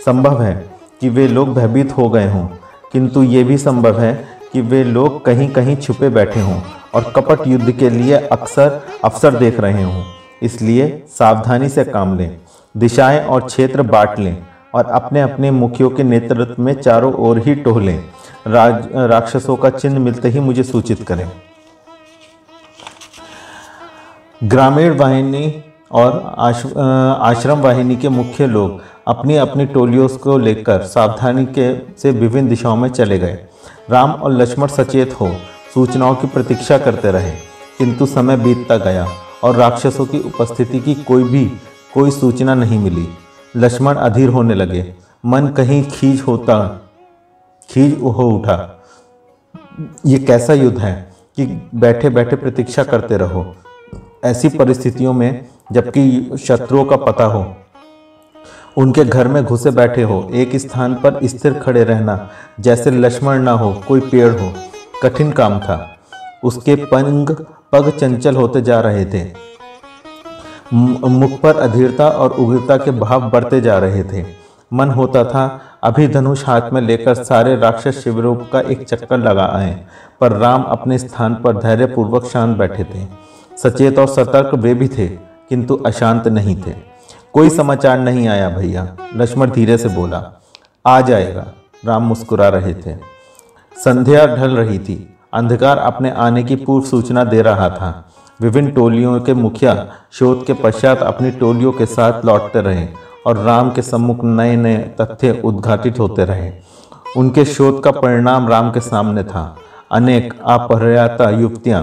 संभव 0.05 0.43
है 0.43 0.55
कि 1.01 1.09
वे 1.09 1.27
लोग 1.29 1.55
भयभीत 1.55 1.97
हो 1.97 2.09
गए 2.09 2.31
हों, 2.31 2.47
किंतु 2.93 3.23
ये 3.23 3.43
भी 3.45 3.59
संभव 3.59 4.01
है 4.01 4.15
कि 4.53 4.61
वे 4.61 4.83
लोग 4.85 5.25
कहीं 5.25 5.49
कहीं 5.51 5.77
छुपे 5.77 6.09
बैठे 6.09 6.41
हों 6.41 6.61
और 6.95 7.13
कपट 7.17 7.47
युद्ध 7.47 7.73
के 7.73 7.91
लिए 7.91 8.17
अक्सर 8.17 8.81
अवसर 9.05 9.35
देख 9.35 9.61
रहे 9.61 9.83
हों, 9.83 10.03
इसलिए 10.43 11.03
सावधानी 11.09 11.69
से 11.69 11.85
काम 11.85 12.17
लें। 12.19 12.39
दिशाएँ 12.75 13.21
और 13.21 13.47
क्षेत्र 13.47 13.83
बांट 13.83 14.19
लें 14.19 14.37
और 14.75 14.87
अपने 14.87 15.21
अपने 15.21 15.51
मुखियों 15.51 15.91
के 15.91 16.03
नेतृत्व 16.03 16.63
में 16.63 16.73
चारों 16.75 17.13
ओर 17.25 17.39
ही 17.39 17.55
टोलें। 17.55 17.99
राज 18.47 18.89
राक्षसों 19.11 19.57
का 19.57 19.71
चिन्ह 19.71 19.99
मिलते 19.99 20.29
ही 20.29 20.41
मुझे 20.41 20.63
सूचित 20.63 21.03
करें। 21.03 21.31
ग्रामीण 24.45 24.97
वाहिनी 24.97 25.63
और 25.93 26.35
आश, 26.39 26.65
आश्रम 26.67 27.61
वाहिनी 27.61 27.97
के 27.97 28.09
मुख्य 28.09 28.47
लोग 28.47 28.81
अपनी 29.09 29.37
अपनी 29.37 29.67
टोलियों 29.67 30.09
को 30.19 30.39
लेकर 30.39 30.83
सावधानी 30.85 31.45
के 31.59 31.75
से 31.99 32.11
विभिन्न 32.11 32.49
दिशाओं 32.49 32.77
में 32.77 32.89
चले 32.89 33.19
गए। 33.19 33.39
राम 33.91 34.13
और 34.13 34.33
लक्ष्मण 34.33 34.69
सचेत 34.69 35.21
हो 35.21 35.31
सूचनाओं 35.75 36.15
की 36.15 36.27
प्रतीक्षा 36.27 36.79
करते 36.79 37.13
रहे 37.13 37.31
किंतु 37.79 38.07
समय 38.07 38.37
बीतता 38.37 38.77
गया 38.77 39.07
और 39.45 39.57
राक्षसों 39.57 40.07
की 40.07 40.19
उपस्थिति 40.19 40.81
की 40.81 40.95
कोई 40.95 41.25
भी 41.25 41.45
कोई 41.95 42.11
सूचना 42.11 42.55
नहीं 42.55 42.79
मिली। 42.79 43.09
लक्ष्मण 43.57 43.95
अधीर 43.95 44.29
होने 44.29 44.55
लगे। 44.55 44.95
मन 45.27 45.47
कहीं 45.47 45.85
खींच 45.85 46.21
होता 46.21 46.81
खींच 47.71 48.01
हो 48.01 48.31
उठा। 48.31 48.85
ये 50.07 50.19
कैसा 50.19 50.53
युद्ध 50.53 50.79
है 50.79 51.13
कि 51.37 51.71
बैठे 51.75 52.09
बैठे 52.09 52.37
प्रतीक्षा 52.37 52.85
करते 52.85 53.17
रहो। 53.17 53.57
ऐसी 54.25 54.49
परिस्थितियों 54.49 55.13
में 55.13 55.49
जबकि 55.73 56.31
शत्रुओं 56.45 56.85
का 56.85 56.97
पता 56.97 57.25
हो। 57.25 57.57
उनके 58.77 59.05
घर 59.05 59.29
में 59.29 59.45
घुसे 59.45 59.71
बैठे 59.71 60.03
हो। 60.03 60.31
एक 60.33 60.57
स्थान 60.57 60.95
पर 60.95 61.21
स्थिर 61.25 61.55
खड़े 61.55 61.85
रहना, 61.85 62.31
जैसे 62.61 62.91
लक्ष्मण 62.91 63.39
ना 63.39 63.53
हो, 63.53 63.83
कोई 63.89 64.01
पेड़ 64.01 64.33
हो। 64.33 64.53
कठिन 65.03 65.33
काम 65.33 65.59
था। 65.59 65.97
उसके 66.45 66.75
पंग, 66.75 67.31
पग 67.73 67.91
चंचल 67.91 68.37
होते 68.37 68.63
जा 68.63 68.81
रहे 68.81 69.05
थे। 69.05 69.54
मुख 70.75 71.41
पर 71.41 71.57
अधीरता 71.57 72.09
और 72.09 72.31
उग्रता 72.31 72.77
के 72.77 72.91
भाव 72.91 73.31
बढ़ते 73.31 73.61
जा 73.61 73.79
रहे 73.79 74.05
थे। 74.05 74.25
मन 74.73 74.91
होता 74.91 75.25
था, 75.25 75.61
अभी 75.83 76.07
धनुष 76.09 76.45
हाथ 76.47 76.71
में 76.73 76.81
लेकर 76.81 77.15
सारे 77.15 77.57
राक्षस 77.57 78.03
शिविरों 78.05 78.35
का 78.37 78.61
एक 78.61 78.83
चक्कर 78.83 79.19
लगा 79.19 79.45
आए, 79.45 79.85
पर 80.21 80.33
राम 80.33 80.63
अपने 80.63 80.99
स्थान 80.99 81.35
पर 81.35 81.57
धैर्यपूर्वक 81.57 82.25
शांत 82.25 82.57
बैठे 82.57 82.85
थे। 82.85 83.07
सचेत 83.57 83.99
और 83.99 84.07
सतर्क 84.07 84.55
वे 84.55 84.75
भी 84.75 84.89
थे, 84.89 85.07
किंतु 85.49 85.77
अशांत 85.77 86.29
नहीं 86.29 86.57
थे। 86.63 86.73
कोई 87.33 87.51
समाचार 87.51 87.99
नहीं 87.99 88.29
आया 88.29 88.49
भैया, 88.49 88.97
लक्ष्मण 89.17 89.51
धीरे 89.51 89.79
से 89.79 89.89
बोला, 89.89 90.23
आ 90.87 91.01
जाएगा। 91.01 91.47
राम 91.85 92.03
मुस्कुरा 92.03 92.49
रहे 92.49 92.75
थे। 92.75 92.97
संध्या 93.77 94.27
ढल 94.27 94.57
रही 94.57 94.79
थी, 94.79 95.17
अंधकार 95.33 95.79
अपने 95.79 96.11
आने 96.11 96.43
की 96.43 96.57
पूर्व 96.57 96.85
सूचना 96.85 97.25
दे 97.25 97.43
रहा 97.43 97.69
था। 97.71 98.11
विभिन्न 98.41 98.71
टोलियों 98.71 99.21
के 99.21 99.35
मुखिया 99.35 99.75
शोध 100.13 100.45
के 100.47 100.53
पश्चात 100.53 101.03
अपनी 101.03 101.31
टोलियों 101.31 101.73
के 101.73 101.87
साथ 101.87 102.25
लौटते 102.25 102.61
रहे 102.61 102.87
और 103.27 103.39
राम 103.39 103.71
के 103.71 103.83
सम्मुख 103.83 104.25
नए 104.25 104.57
नए 104.57 104.77
तथ्य 105.01 105.41
उद्घाटित 105.45 105.99
होते 106.01 106.25
रहे। 106.25 106.51
उनके 107.17 107.45
शोध 107.45 107.83
का 107.83 107.91
परिणाम 107.91 108.49
राम 108.49 108.71
के 108.71 108.81
सामने 108.81 109.23
था। 109.25 109.45
अनेक 109.93 110.35
अपहर्याता 110.43 111.31
युक्तियाँ 111.31 111.83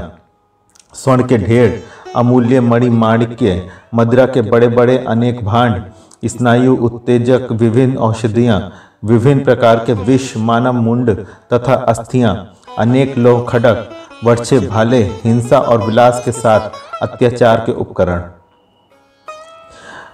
स्वर्ण 0.94 1.28
के 1.28 1.38
ढेर, 1.38 1.84
अमूल्य 2.16 2.60
मणि 2.62 2.90
माणिक्य, 2.90 3.70
मदिरा 3.96 4.26
के 4.26 4.42
बड़े 4.42 4.68
बड़े 4.68 4.98
अनेक 4.98 5.44
भांड, 5.46 5.82
स्नायु 6.26 6.76
उत्तेजक 6.76 7.48
विभिन्न 7.52 7.98
औषधियाँ, 7.98 8.60
विभिन्न 9.06 9.44
प्रकार 9.44 9.84
के 9.86 9.94
विष, 9.94 10.36
मानव 10.38 10.74
मुंड 10.74 11.10
तथा 11.54 11.74
अस्थियाँ, 11.74 12.36
अनेक 12.78 13.18
लोह 13.18 13.46
खड़क 13.50 13.90
वर्षे 14.24 14.60
भाले, 14.60 15.04
हिंसा 15.24 15.60
और 15.60 15.84
विलास 15.84 16.22
के 16.26 16.32
साथ 16.32 16.70
अत्याचार 17.02 17.60
के 17.60 17.72
उपकरण। 17.74 18.22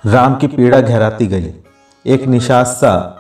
राम 0.05 0.35
की 0.35 0.47
पीड़ा 0.47 0.79
गहराती 0.81 1.27
गई। 1.27 1.53
एक 2.05 2.25
निशास्ता 2.25 3.13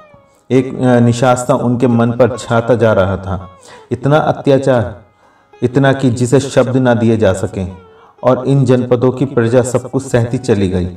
एक 0.49 0.69
निशास्ता 1.03 1.53
उनके 1.55 1.87
मन 1.87 2.11
पर 2.11 2.37
छाता 2.37 2.75
जा 2.75 2.91
रहा 2.93 3.15
था। 3.17 3.49
इतना 3.91 4.17
अत्याचार, 4.17 5.01
इतना 5.63 5.91
कि 5.93 6.09
जिसे 6.09 6.39
शब्द 6.39 6.77
ना 6.77 6.93
दिए 6.93 7.17
जा 7.17 7.33
सकें, 7.33 7.77
और 8.23 8.47
इन 8.47 8.63
जनपदों 8.65 9.11
की 9.11 9.25
प्रजा 9.25 9.61
सब 9.63 9.89
कुछ 9.91 10.03
सहती 10.03 10.37
चली 10.37 10.69
गई। 10.69 10.87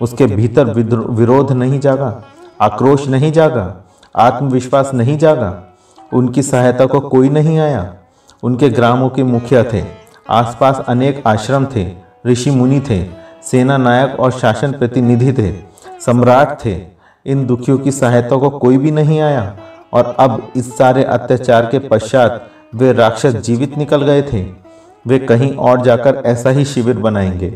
उसके 0.00 0.26
भीतर 0.26 0.72
विरोध 1.10 1.52
नहीं 1.52 1.80
जागा, 1.80 2.22
आक्रोश 2.60 3.08
नहीं 3.08 3.32
जागा, 3.32 3.64
आत्मविश्वास 4.16 4.94
नहीं 4.94 5.18
जागा। 5.18 5.52
उनकी 6.12 6.42
सहायता 6.42 6.86
को 6.86 7.00
कोई 7.00 7.28
नहीं 7.28 7.58
आया। 7.58 7.94
उनके 8.42 8.68
ग्रामों 8.68 9.08
के 9.08 9.22
मुखिया 9.22 9.64
थे। 9.64 9.84
आसपास 10.30 10.82
अनेक 10.88 11.22
आश्रम 11.26 11.66
थे, 11.66 11.92
ऋषि 12.26 12.50
मुनि 12.50 12.80
थे, 12.80 13.04
सेना 13.42 13.76
नायक 13.76 14.20
और 14.20 14.30
शासन 14.30 14.72
प्रतिनिधि 14.72 15.32
थे, 15.32 15.52
सम्राट 16.00 16.64
थे। 16.64 16.80
इन 17.26 17.46
दुखियों 17.46 17.78
की 17.78 17.92
सहायता 17.92 18.36
को 18.36 18.50
कोई 18.50 18.78
भी 18.78 18.90
नहीं 18.90 19.20
आया 19.20 19.56
और 19.92 20.16
अब 20.18 20.52
इस 20.56 20.78
सारे 20.78 21.04
अत्याचार 21.04 21.66
के 21.66 21.78
पश्चात 21.78 22.48
वे 22.74 22.92
राक्षस 22.92 23.32
जीवित 23.36 23.78
निकल 23.78 24.02
गए 24.02 24.22
थे। 24.22 24.42
वे 25.06 25.18
कहीं 25.18 25.56
और 25.56 25.80
जाकर 25.80 26.22
ऐसा 26.26 26.50
ही 26.50 26.64
शिविर 26.64 26.98
बनाएँगे, 26.98 27.50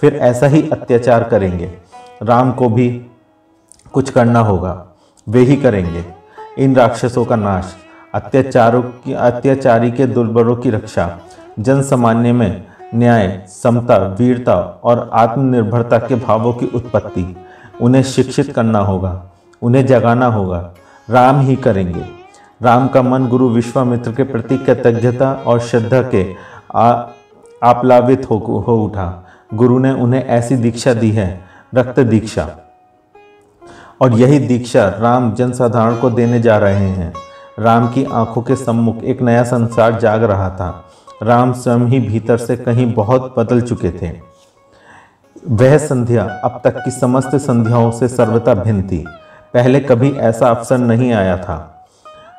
फिर 0.00 0.14
ऐसा 0.14 0.46
ही 0.46 0.70
अत्याचार 0.70 1.24
करेंगे। 1.24 1.72
राम 2.22 2.52
को 2.52 2.68
भी 2.68 2.88
कुछ 3.92 4.10
करना 4.10 4.40
होगा, 4.40 4.86
वे 5.28 5.40
ही 5.40 5.56
करेंगे। 5.56 6.04
इन 6.58 6.76
राक्षसों 6.76 7.24
का 7.24 7.36
नाश। 7.36 7.74
अत्याचारों 8.18 8.82
की 8.82 9.12
अत्याचारी 9.12 9.90
के 9.90 10.06
दुर्बलों 10.06 10.56
की 10.56 10.70
रक्षा 10.70 11.18
जन 11.58 11.82
सामान्य 11.82 12.32
में 12.32 12.62
न्याय 12.94 13.42
समता 13.48 13.96
वीरता 14.18 14.54
और 14.84 15.10
आत्मनिर्भरता 15.14 15.98
के 15.98 16.14
भावों 16.16 16.52
की 16.52 16.66
उत्पत्ति। 16.74 17.36
उन्हें 17.80 18.02
शिक्षित 18.02 18.52
करना 18.52 18.78
होगा 18.80 19.12
उन्हें 19.62 19.86
जगाना 19.86 20.26
होगा 20.26 20.60
राम 21.10 21.40
ही 21.40 21.56
करेंगे। 21.56 22.04
राम 22.62 22.88
का 22.88 23.02
मन 23.02 23.26
गुरु 23.26 23.48
विश्वामित्र 23.48 24.12
के 24.12 24.22
प्रति 24.22 24.58
कृतज्ञता 24.58 25.32
और 25.46 25.60
श्रद्धा 25.60 26.02
के 26.14 26.22
आप्लावित 27.62 28.30
हो, 28.30 28.64
हो 28.68 28.76
उठा। 28.76 29.26
गुरु 29.54 29.78
ने 29.78 29.92
उन्हें 29.92 30.24
ऐसी 30.26 30.56
दीक्षा 30.56 30.94
दी 30.94 31.10
है 31.10 31.40
रक्त 31.74 32.00
दीक्षा। 32.00 32.48
और 34.00 34.12
यही 34.14 34.38
दीक्षा 34.38 34.88
राम 34.98 35.32
जनसाधारण 35.34 35.96
को 35.96 36.10
देने 36.10 36.40
जा 36.40 36.58
रहे 36.58 36.88
हैं। 36.90 37.12
राम 37.58 37.88
की 37.88 38.04
आँखों 38.04 38.42
के 38.42 38.56
सम्मुख 38.56 39.02
एक 39.04 39.22
नया 39.22 39.44
संसार 39.44 40.00
जाग 40.00 40.22
रहा 40.22 40.50
था। 40.50 40.84
राम 41.22 41.52
स्वयं 41.52 41.78
ही 41.78 42.00
भीतर 42.00 42.36
से 42.36 42.56
कहीं 42.56 42.94
बहुत 42.94 43.34
बदल 43.38 43.60
चुके 43.60 43.90
थे। 43.90 44.20
वह 45.48 45.78
संध्या 45.78 46.40
अब 46.44 46.60
तक 46.64 46.76
की 46.84 46.90
समस्त 46.90 47.36
संध्याओं 47.36 47.90
से 47.90 48.08
सर्वथा 48.08 48.54
भिन्न 48.54 48.82
थी। 48.82 49.04
पहले 49.54 49.80
कभी 49.80 50.12
ऐसा 50.12 50.48
अवसर 50.48 50.78
नहीं 50.78 51.12
आया 51.12 51.36
था। 51.36 51.86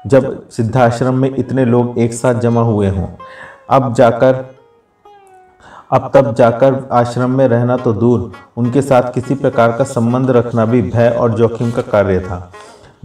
जब 0.08 0.50
सिद्धाश्रम 0.50 1.14
में 1.14 1.36
इतने 1.36 1.66
लोग 1.66 1.98
एक 1.98 2.14
साथ 2.14 2.36
जमा 2.36 2.62
हुए 2.62 2.90
हों, 2.90 3.08
अब 3.70 3.94
जाकर, 3.94 4.56
अब 5.92 6.12
तब 6.14 6.36
जाकर 6.36 6.90
आश्रम 6.92 7.30
में 7.30 7.48
रहना 7.48 7.78
तो 7.78 7.94
दूर। 7.94 8.32
उनके 8.58 8.82
साथ 8.82 9.14
किसी 9.14 9.36
प्रकार 9.36 9.72
का 9.72 9.84
संबंध 9.84 10.30
रखना 10.30 10.66
भी 10.66 10.82
भय 10.82 11.10
और 11.10 11.32
जोखिम 11.32 11.72
का 11.72 11.82
कार्य 11.82 12.20
था। 12.20 12.52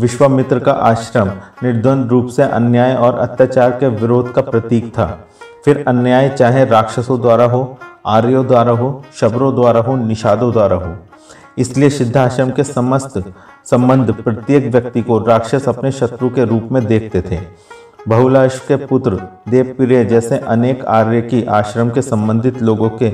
विश्वामित्र 0.00 0.58
का 0.58 0.72
आश्रम 0.72 1.28
निर्द्वंद 1.62 2.08
रूप 2.08 2.28
से 2.28 2.42
अन्याय 2.42 2.94
और 2.94 3.18
अत्याचार 3.18 3.70
के 3.70 3.88
विरोध 3.88 4.32
का 4.32 4.42
प्रतीक 4.42 4.88
था। 4.88 5.28
फिर 5.64 5.84
अन्याय 5.88 6.28
चाहे 6.28 6.64
राक्षसों 6.64 7.20
द्वारा 7.20 7.44
हो, 7.44 7.78
आर्यों 8.06 8.46
द्वारा 8.46 8.72
हो, 8.72 9.04
शबरों 9.14 9.54
द्वारा 9.54 9.80
हो, 9.80 9.96
निषादों 9.96 10.52
द्वारा 10.52 10.76
हो। 10.76 10.96
इसलिए 11.58 11.90
सिद्धाश्रम 11.90 12.50
के 12.50 12.64
समस्त 12.64 13.34
संबंध 13.64 14.12
प्रत्येक 14.12 14.72
व्यक्ति 14.72 15.02
को 15.02 15.18
राक्षस 15.18 15.68
अपने 15.68 15.92
शत्रु 15.92 16.30
के 16.30 16.44
रूप 16.44 16.68
में 16.72 16.86
देखते 16.86 17.20
थे। 17.20 17.40
बहुलाश 18.08 18.64
के 18.68 18.76
पुत्र 18.76 19.28
देवप्रिय 19.48 20.04
जैसे 20.04 20.38
अनेक 20.38 20.84
आर्य 20.84 21.22
की 21.22 21.44
आश्रम 21.44 21.90
के 21.90 22.02
संबंधित 22.02 22.62
लोगों 22.62 22.90
के 22.90 23.10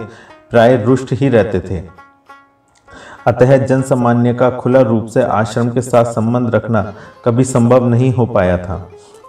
प्राय 0.51 0.77
रुष्ट 0.77 1.13
ही 1.13 1.29
रहते 1.29 1.61
थे। 1.61 2.10
अतः 3.27 3.57
जन 3.67 3.83
सामान्य 3.83 4.33
का 4.35 4.51
खुला 4.51 4.81
रूप 4.81 5.07
से 5.07 5.23
आश्रम 5.23 5.69
के 5.71 5.81
साथ 5.81 6.05
संबंध 6.05 6.55
रखना 6.55 6.83
कभी 7.25 7.45
संभव 7.45 7.89
नहीं 7.89 8.13
हो 8.15 8.27
पाया 8.27 8.57
था। 8.59 8.77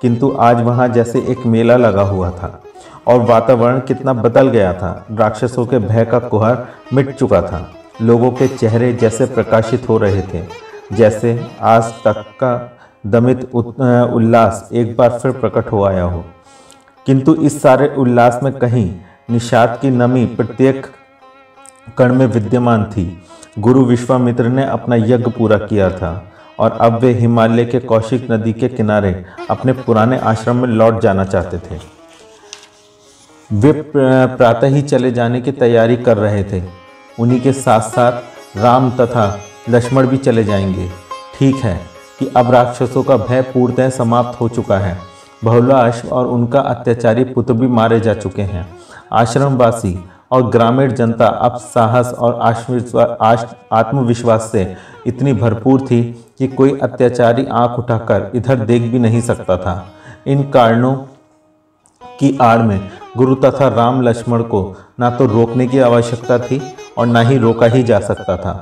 किंतु 0.02 0.36
आज 0.40 0.62
वहाँ 0.62 0.88
जैसे 0.88 1.20
एक 1.22 1.46
मेला 1.46 1.76
लगा 1.78 2.02
हुआ 2.02 2.30
था 2.30 2.62
और 3.08 3.22
वातावरण 3.22 3.80
कितना 3.80 4.14
बदल 4.14 4.50
गया 4.50 4.74
था। 4.74 5.06
राक्षसों 5.12 5.66
के 5.66 5.80
भय 5.80 6.06
का 6.06 6.20
कुहर 6.20 6.58
मिट 6.94 7.16
चुका 7.16 7.42
था। 7.42 7.68
लोगों 8.02 8.32
के 8.32 8.48
चेहरे 8.48 8.94
जैसे 8.94 9.26
प्रकाशित 9.26 9.90
हो 9.90 9.98
रहे 9.98 10.22
थे, 10.24 10.44
जैसे 10.94 11.40
आज 11.62 11.84
तक 12.06 12.24
का 12.44 12.78
दमित 13.08 13.50
उल्लास 13.54 14.70
एक 14.74 14.96
बार 14.98 15.20
फिर 15.20 15.32
प्रकट 15.32 15.72
हो 15.72 15.84
आया 15.86 16.04
हो। 16.04 16.24
किंतु 17.06 17.34
इस 17.36 17.62
सारे 17.62 17.94
उल्लास 17.98 18.40
में 18.44 18.52
कहीं 18.54 18.92
निषाद 19.30 19.78
की 19.82 19.90
नमी 19.90 20.26
प्रत्येक 20.28 20.86
कण 21.98 22.14
में 22.14 22.26
विद्यमान 22.26 22.84
थी। 22.86 23.06
गुरु 23.60 23.86
विश्वामित्र 23.86 24.48
ने 24.48 24.66
अपना 24.66 24.96
यज्ञ 24.96 25.32
पूरा 25.32 25.58
किया 25.58 25.90
था 25.90 26.32
और 26.60 26.72
अब 26.72 27.00
वे 27.00 27.14
हिमालय 27.14 27.66
के 27.66 27.80
कौशिक 27.80 28.32
नदी 28.32 28.54
के 28.54 28.68
किनारे 28.68 29.26
अपने 29.50 29.74
पुराने 29.74 30.18
आश्रम 30.18 30.56
में 30.56 30.68
लौट 30.68 31.02
जाना 31.02 31.26
चाहते 31.26 31.58
थे। 31.58 31.80
वे 33.54 33.72
प्रातः 34.36 34.68
ही 34.68 34.82
चले 34.82 35.12
जाने 35.12 35.42
की 35.42 35.52
तैयारी 35.52 35.98
कर 35.98 36.18
रहे 36.18 36.44
थे। 36.44 36.64
उन्हीं 37.20 37.42
के 37.42 37.54
साथ 37.54 37.82
साथ 37.82 38.58
राम 38.58 38.92
तथा 38.92 39.40
लक्ष्मण 39.70 40.08
भी 40.08 40.18
चले 40.18 40.44
जाएँगे। 40.44 40.90
ठीक 41.40 41.56
है 41.56 41.82
कि 42.20 42.32
अब 42.38 42.52
राक्षसों 42.52 43.04
का 43.04 43.18
भय 43.18 43.42
पूर्णतः 43.42 43.90
समाप्त 43.90 44.42
हो 44.42 44.50
चुका 44.50 44.78
है। 44.78 44.98
बहुलाश 45.44 46.06
और 46.06 46.28
उनका 46.28 46.60
अत्याचारी 46.60 47.24
पुत्र 47.24 47.54
भी 47.54 47.68
मारे 47.68 48.00
जा 48.00 48.14
चुके 48.14 48.42
हैं। 48.42 48.70
आश्रमवासी 49.14 50.06
और 50.32 50.50
ग्रामीण 50.50 50.94
जनता 50.94 51.28
अब 51.28 51.56
साहस 51.58 52.14
और 52.14 52.40
आत्मविश्वास 53.74 54.50
से 54.52 54.76
इतनी 55.08 55.34
भरपूर 55.34 55.82
थी 55.82 56.02
कि 56.40 56.48
कोई 56.48 56.78
अत्याचारी 56.80 57.46
आँख 57.54 57.80
उठाकर 57.80 58.32
इधर 58.36 58.60
देख 58.66 58.82
भी 58.92 59.00
नहीं 59.00 59.22
सकता 59.22 59.58
था। 59.58 59.86
इन 60.28 60.44
कारणों 60.52 60.96
की 62.20 62.38
आड़ 62.42 62.60
में 62.60 62.90
गुरु 63.18 63.36
तथा 63.36 63.68
राम 63.68 64.02
लक्ष्मण 64.02 64.42
को 64.44 64.62
ना 65.00 65.10
तो 65.10 65.26
रोकने 65.26 65.68
की 65.68 65.80
आवश्यकता 65.80 66.38
थी 66.40 66.62
और 66.98 67.08
ना 67.08 67.22
ही 67.22 67.38
रोका 67.38 67.66
ही 67.66 67.84
जा 67.84 68.00
सकता 68.00 68.36
था। 68.38 68.54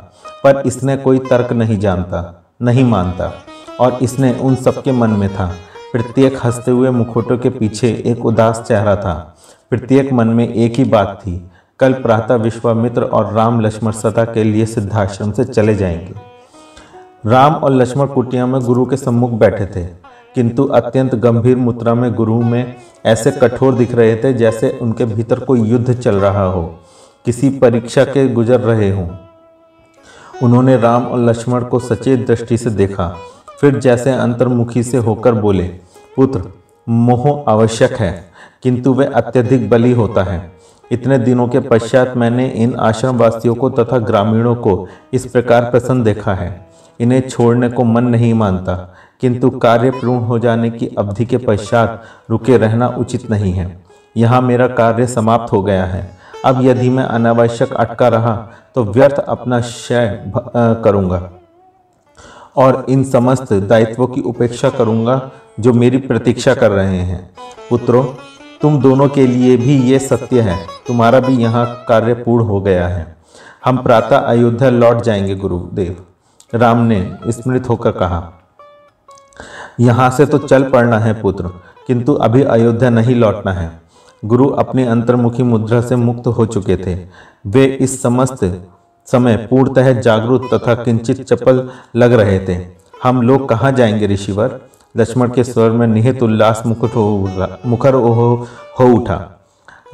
पर 0.43 0.61
इसने 0.65 0.95
कोई 0.97 1.19
तर्क 1.19 1.51
नहीं 1.53 1.77
जानता, 1.79 2.43
नहीं 2.61 2.83
मानता 2.83 3.31
और 3.79 3.97
इसने 4.01 4.33
उन 4.33 4.55
सबके 4.55 4.91
मन 4.91 5.09
में 5.09 5.29
था। 5.35 5.51
प्रत्येक 5.91 6.37
हँसते 6.43 6.71
हुए 6.71 6.89
मुखोटों 6.89 7.37
के 7.37 7.49
पीछे 7.49 7.87
एक 8.05 8.25
उदास 8.25 8.63
चेहरा 8.67 8.95
था। 8.95 9.13
प्रत्येक 9.69 10.11
मन 10.13 10.27
में 10.27 10.47
एक 10.47 10.73
ही 10.73 10.83
बात 10.85 11.19
थी 11.21 11.35
कल 11.79 11.93
प्रातः 11.93 12.35
विश्वामित्र 12.35 13.03
और 13.03 13.31
राम 13.33 13.59
लक्ष्मण 13.61 13.91
सदा 13.91 14.23
के 14.25 14.43
लिए 14.43 14.65
सिद्धाश्रम 14.65 15.31
से 15.31 15.43
चले 15.43 15.75
जाएँगे। 15.75 16.13
राम 17.25 17.53
और 17.53 17.71
लक्ष्मण 17.71 18.07
कुटिया 18.07 18.45
में 18.45 18.59
गुरु 18.61 18.85
के 18.85 18.97
सम्मुख 18.97 19.31
बैठे 19.31 19.65
थे, 19.65 19.83
किंतु 20.35 20.65
अत्यंत 20.65 21.15
गंभीर 21.15 21.57
मुद्रा 21.57 21.93
में 21.93 22.11
गुरु 22.13 22.41
में 22.41 22.75
ऐसे 23.05 23.31
कठोर 23.31 23.75
दिख 23.75 23.95
रहे 23.95 24.15
थे 24.15 24.33
जैसे 24.33 24.77
उनके 24.81 25.05
भीतर 25.05 25.39
कोई 25.39 25.61
युद्ध 25.61 25.93
चल 25.93 26.15
रहा 26.15 26.43
हो, 26.43 26.63
किसी 27.25 27.49
परीक्षा 27.49 28.03
के 28.03 28.27
गुजर 28.27 28.59
रहे 28.59 28.91
हों। 28.91 29.07
उन्होंने 30.43 30.77
राम 30.77 31.05
और 31.05 31.19
लक्ष्मण 31.19 31.63
को 31.63 31.79
सचेत 31.79 32.27
दृष्टि 32.27 32.57
से 32.57 32.69
देखा, 32.69 33.07
फिर 33.61 33.79
जैसे 33.79 34.11
अंतर्मुखी 34.11 34.83
से 34.83 34.97
होकर 34.97 35.33
बोले, 35.33 35.67
पुत्र, 36.17 36.43
मोह 36.87 37.43
आवश्यक 37.47 37.93
है, 37.93 38.31
किंतु 38.63 38.93
वह 38.93 39.11
अत्यधिक 39.11 39.69
बली 39.69 39.91
होता 39.91 40.23
है। 40.23 40.58
इतने 40.91 41.17
दिनों 41.17 41.47
के 41.47 41.59
पश्चात 41.59 42.15
मैंने 42.17 42.47
इन 42.47 42.75
आश्रम 42.79 43.17
वासियों 43.17 43.55
को 43.55 43.69
तथा 43.69 43.97
ग्रामीणों 43.99 44.55
को 44.57 44.87
इस 45.13 45.25
प्रकार 45.25 45.69
प्रसन्न 45.71 46.03
देखा 46.03 46.33
है। 46.33 46.49
इन्हें 46.99 47.27
छोड़ने 47.29 47.69
को 47.69 47.83
मन 47.83 48.03
नहीं 48.05 48.33
मानता, 48.33 48.75
किंतु 49.21 49.49
कार्य 49.49 49.91
पूर्ण 49.91 50.19
हो 50.19 50.39
जाने 50.39 50.69
की 50.69 50.87
अवधि 50.97 51.25
के 51.25 51.37
पश्चात 51.39 52.01
रुके 52.29 52.57
रहना 52.57 52.87
उचित 52.99 53.29
नहीं 53.31 53.53
है। 53.53 53.67
यहाँ 54.15 54.41
मेरा 54.41 54.67
कार्य 54.69 55.07
समाप्त 55.07 55.53
हो 55.53 55.61
गया 55.63 55.85
है। 55.85 56.09
अब 56.45 56.61
यदि 56.61 56.89
मैं 56.89 57.03
अनावश्यक 57.05 57.73
अटका 57.73 58.07
रहा 58.07 58.35
तो 58.75 58.83
व्यर्थ 58.85 59.19
अपना 59.19 59.59
क्षय 59.61 60.31
करूँगा। 60.83 61.29
और 62.57 62.85
इन 62.89 63.03
समस्त 63.03 63.53
दायित्वों 63.53 64.07
की 64.07 64.21
उपेक्षा 64.21 64.69
करूँगा, 64.69 65.29
जो 65.59 65.73
मेरी 65.73 65.97
प्रतीक्षा 65.99 66.53
कर 66.55 66.71
रहे 66.71 66.97
हैं। 66.99 67.29
पुत्रों 67.69 68.03
तुम 68.61 68.79
दोनों 68.81 69.07
के 69.09 69.25
लिए 69.27 69.55
भी 69.57 69.77
ये 69.81 69.99
सत्य 69.99 70.41
है। 70.41 70.57
तुम्हारा 70.87 71.19
भी 71.19 71.35
यहाँ 71.35 71.65
कार्य 71.87 72.13
पूर्ण 72.15 72.45
हो 72.45 72.59
गया 72.61 72.87
है। 72.87 73.15
हम 73.65 73.77
प्रातः 73.77 74.17
अयोध्या 74.17 74.69
लौट 74.69 75.01
जाएँगे, 75.01 75.35
गुरुदेव। 75.35 76.05
राम 76.53 76.77
ने 76.77 76.99
स्मृत 77.27 77.69
होकर 77.69 77.91
कहा, 77.91 78.21
यहाँ 79.79 80.09
से 80.09 80.25
तो 80.25 80.37
चल 80.37 80.63
पड़ना 80.69 80.99
है 80.99 81.13
पुत्र, 81.21 81.47
किंतु 81.87 82.13
अभी 82.15 82.43
अयोध्या 82.43 82.89
नहीं 82.89 83.15
लौटना 83.15 83.51
है। 83.53 83.69
गुरु 84.23 84.47
अपनी 84.55 84.83
अंतर्मुखी 84.85 85.43
मुद्रा 85.43 85.81
से 85.81 85.95
मुक्त 85.95 86.27
हो 86.27 86.45
चुके 86.45 86.77
थे। 86.77 86.95
वे 87.47 87.65
इस 87.65 88.01
समस्त 88.01 88.39
समय 89.07 89.37
पूर्णतः 89.49 89.91
जागरूक 90.01 90.53
तथा 90.53 90.73
किंचित 90.75 91.21
चपल 91.23 91.69
लग 91.95 92.13
रहे 92.13 92.39
थे। 92.39 92.57
हम 93.03 93.21
लोग 93.21 93.47
कहाँ 93.49 93.71
जाएँगे, 93.71 94.07
ऋषिवर? 94.07 94.59
लक्ष्मण 94.97 95.29
के 95.29 95.43
स्वर 95.43 95.71
में 95.71 95.87
निहित 95.87 96.23
उल्लास 96.23 96.63
मुकुट 96.65 96.95
हो 96.95 97.29
मुखर 97.65 97.93
हो, 97.93 98.47
हो 98.79 98.85
उठा। 98.85 99.39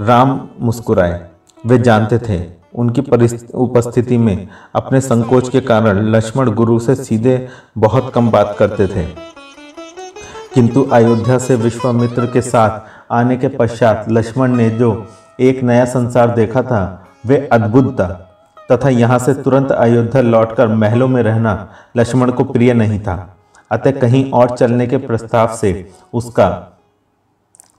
राम 0.02 0.48
मुस्कुराए। 0.62 1.28
वे 1.66 1.78
जानते 1.78 2.20
थे 2.20 2.46
उनकी 2.76 3.02
उपस्थिति 3.54 4.18
में 4.18 4.48
अपने 4.76 5.02
संकोच 5.02 5.50
के 5.50 5.62
कारण 5.62 6.00
लक्ष्मण 6.00 6.52
गुरु 6.52 6.80
से 6.80 6.96
सीधे 6.96 7.48
बहुत 7.78 8.12
कम 8.14 8.32
बात 8.32 8.56
करते 8.60 8.88
थे। 8.88 9.06
किंतु 10.54 10.84
अयोध्या 10.84 11.38
से 11.38 11.56
विश्वामित्र 11.56 12.26
के 12.26 12.42
साथ 12.42 12.80
आने 13.12 13.38
के 13.38 13.48
पश्चात 13.48 14.06
लक्ष्मण 14.12 14.56
ने 14.56 14.70
जो 14.70 15.08
एक 15.40 15.64
नया 15.64 15.86
संसार 15.86 16.36
देखा 16.36 16.62
था 16.62 17.08
वे 17.26 17.50
अद्भुत 17.52 17.94
था। 17.94 18.22
तथा 18.72 18.90
यहाँ 18.90 19.20
से 19.20 19.34
तुरंत 19.34 19.72
अयोध्या 19.72 20.22
लौटकर 20.22 20.68
महलों 20.68 21.08
में 21.08 21.24
रहना 21.24 21.70
लक्ष्मण 21.98 22.32
को 22.32 22.44
प्रिय 22.44 22.74
नहीं 22.74 23.00
था। 23.00 23.35
अतः 23.72 23.92
कहीं 23.92 24.30
और 24.32 24.56
चलने 24.58 24.88
के 24.88 24.98
प्रस्ताव 24.98 25.56
से 25.56 25.90
उसका 26.14 26.48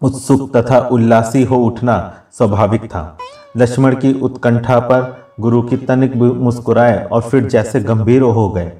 उत्सुक 0.03 0.57
तथा 0.57 0.79
उल्लासी 0.79 1.43
हो 1.45 1.57
उठना 1.57 1.97
स्वाभाविक 2.33 2.85
था। 2.85 3.19
लक्ष्मण 3.57 3.95
की 3.95 4.13
उत्कंठा 4.21 4.79
पर 4.81 5.15
गुरु 5.41 5.63
की 5.63 5.77
तनिक 5.77 6.17
मुस्कुराए 6.17 7.05
और 7.05 7.23
फिर 7.23 7.47
जैसे 7.47 7.81
गंभीर 7.81 8.23
हो 8.23 8.49
गए। 8.51 8.73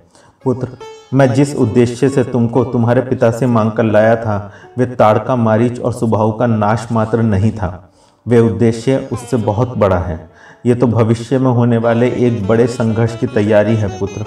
पुत्र 0.45 0.69
मैं 1.15 1.33
जिस 1.35 1.55
उद्देश्य 1.57 2.09
से 2.09 2.25
तुमको 2.25 2.65
तुम्हारे 2.65 3.01
पिता 3.01 3.31
से 3.31 3.47
मांग 3.47 3.71
कर 3.73 3.85
लाया 3.85 4.17
था 4.17 4.53
वे 4.79 4.87
ताड़का 4.87 5.37
मारीच 5.37 5.81
और 5.81 5.93
सुभाव 5.93 6.33
का 6.33 6.47
नाश 6.47 6.89
मात्र 6.93 7.23
नहीं 7.23 7.51
था। 7.53 7.93
वे 8.27 8.39
उद्देश्य 8.41 9.09
उससे 9.13 9.37
बहुत 9.37 9.77
बड़ा 9.79 9.99
है। 9.99 10.19
ये 10.67 10.75
तो 10.75 10.87
भविष्य 10.87 11.39
में 11.39 11.51
होने 11.51 11.77
वाले 11.77 12.11
एक 12.19 12.47
बड़े 12.47 12.67
संघर्ष 12.67 13.19
की 13.19 13.27
तैयारी 13.27 13.77
है 13.77 13.89
पुत्र। 13.99 14.25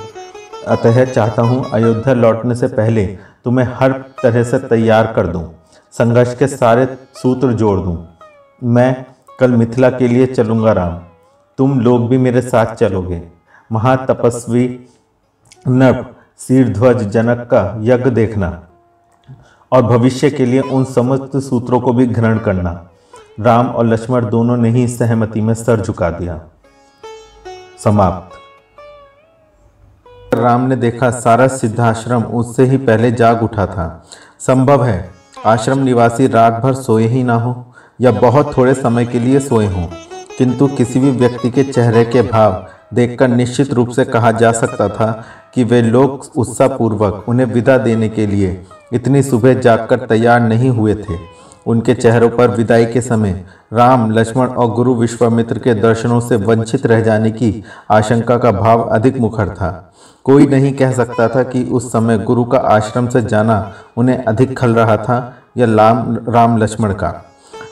अतः 0.67 1.03
चाहता 1.05 1.41
हूँ 1.41 1.63
अयोध्या 1.73 2.13
लौटने 2.13 2.55
से 2.55 2.67
पहले 2.67 3.05
तुम्हें 3.43 3.65
हर 3.73 3.91
तरह 4.23 4.43
से 4.43 4.57
तैयार 4.59 5.11
कर 5.13 5.27
दूँ। 5.27 5.43
संघर्ष 5.93 6.35
के 6.35 6.47
सारे 6.47 6.85
सूत्र 7.13 7.51
जोड़ 7.53 7.79
दूँ। 7.79 7.97
मैं 8.63 9.05
कल 9.39 9.51
मिथिला 9.51 9.89
के 9.89 10.07
लिए 10.07 10.25
चलूँगा 10.25 10.71
राम। 10.73 10.97
तुम 11.57 11.79
लोग 11.79 12.07
भी 12.09 12.17
मेरे 12.17 12.41
साथ 12.41 12.75
चलोगे। 12.75 13.21
महातपस्वी 13.71 14.67
नप 15.67 16.15
शीरध्वज 16.39 17.03
जनक 17.03 17.47
का 17.51 17.63
यज्ञ 17.81 18.09
देखना 18.09 18.49
और 19.71 19.81
भविष्य 19.81 20.29
के 20.29 20.45
लिए 20.45 20.61
उन 20.61 20.83
समस्त 20.83 21.37
सूत्रों 21.37 21.79
को 21.79 21.93
भी 21.93 22.05
ग्रहण 22.07 22.39
करना। 22.39 22.71
राम 23.39 23.67
और 23.67 23.85
लक्ष्मण 23.85 24.29
दोनों 24.29 24.57
ने 24.57 24.69
ही 24.69 24.87
सहमति 24.87 25.41
में 25.41 25.53
सर 25.53 25.81
झुका 25.81 26.09
दिया। 26.09 26.41
समाप्त। 27.83 28.38
राम 30.33 30.61
ने 30.61 30.75
देखा 30.75 31.09
सारा 31.09 31.47
सिद्धाश्रम 31.47 32.23
उससे 32.23 32.65
ही 32.65 32.77
पहले 32.77 33.11
जाग 33.11 33.43
उठा 33.43 33.65
था। 33.65 34.03
संभव 34.39 34.83
है, 34.83 35.11
आश्रम 35.45 35.79
निवासी 35.79 36.27
रात 36.27 36.53
भर 36.53 36.73
सोए 36.73 37.07
ही 37.07 37.23
ना 37.23 37.35
हो, 37.35 37.73
या 38.01 38.11
बहुत 38.11 38.57
थोड़े 38.57 38.73
समय 38.73 39.05
के 39.05 39.19
लिए 39.19 39.39
सोए 39.39 39.67
हों। 39.67 39.87
किंतु 40.37 40.67
किसी 40.67 40.99
भी 40.99 41.11
व्यक्ति 41.11 41.51
के 41.51 41.63
चेहरे 41.63 42.05
के 42.05 42.21
भाव 42.21 42.67
देखकर 42.93 43.27
निश्चित 43.27 43.73
रूप 43.73 43.89
से 43.89 44.05
कहा 44.05 44.31
जा 44.31 44.51
सकता 44.51 44.89
था 44.89 45.23
कि 45.53 45.63
वे 45.63 45.81
लोग 45.81 46.31
उत्साहपूर्वक 46.37 47.25
उन्हें 47.27 47.47
विदा 47.47 47.77
देने 47.77 48.09
के 48.09 48.27
लिए 48.27 48.65
इतनी 48.93 49.23
सुबह 49.23 49.53
जागकर 49.53 49.99
तैयार 49.99 50.39
नहीं 50.39 50.69
हुए 50.69 50.95
थे। 50.95 51.38
उनके 51.69 51.93
चेहरों 51.93 52.29
पर 52.29 52.49
विदाई 52.49 52.85
के 52.85 53.01
समय 53.01 53.43
राम 53.73 54.09
लक्ष्मण 54.11 54.47
और 54.47 54.71
गुरु 54.71 54.93
विश्वामित्र 54.95 55.59
के 55.59 55.73
दर्शनों 55.73 56.19
से 56.19 56.35
वंचित 56.37 56.85
रह 56.85 57.01
जाने 57.01 57.31
की 57.31 57.63
आशंका 57.91 58.37
का 58.37 58.51
भाव 58.51 58.81
अधिक 58.81 59.17
मुखर 59.17 59.49
था। 59.49 59.69
कोई 60.25 60.45
नहीं 60.47 60.71
कह 60.73 60.91
सकता 60.91 61.27
था 61.27 61.43
कि 61.43 61.63
उस 61.63 61.91
समय 61.91 62.17
गुरु 62.19 62.43
का 62.43 62.57
आश्रम 62.69 63.07
से 63.07 63.21
जाना 63.23 63.61
उन्हें 63.97 64.23
अधिक 64.23 64.57
खल 64.57 64.73
रहा 64.75 64.97
था 64.97 65.17
या 65.57 65.65
राम 65.67 66.17
राम 66.29 66.57
लक्ष्मण 66.57 66.93
का। 66.93 67.09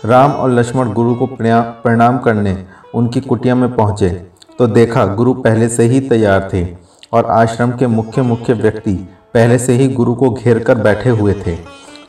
राम 0.05 0.31
और 0.31 0.51
लक्ष्मण 0.51 0.91
गुरु 0.93 1.15
को 1.15 1.25
प्रणाम 1.35 2.17
करने 2.17 2.55
उनकी 2.95 3.21
कुटिया 3.21 3.55
में 3.55 3.75
पहुँचे 3.75 4.09
तो 4.59 4.67
देखा 4.67 5.05
गुरु 5.15 5.33
पहले 5.33 5.69
से 5.69 5.83
ही 5.83 5.99
तैयार 6.09 6.49
थे 6.53 6.65
और 7.13 7.25
आश्रम 7.31 7.71
के 7.71 7.87
मुख्य 7.87 8.21
मुख्य 8.21 8.53
व्यक्ति 8.53 8.93
पहले 9.33 9.57
से 9.57 9.73
ही 9.73 9.87
गुरु 9.89 10.13
को 10.15 10.29
घेर 10.29 10.59
कर 10.59 10.77
बैठे 10.77 11.09
हुए 11.09 11.33
थे। 11.45 11.55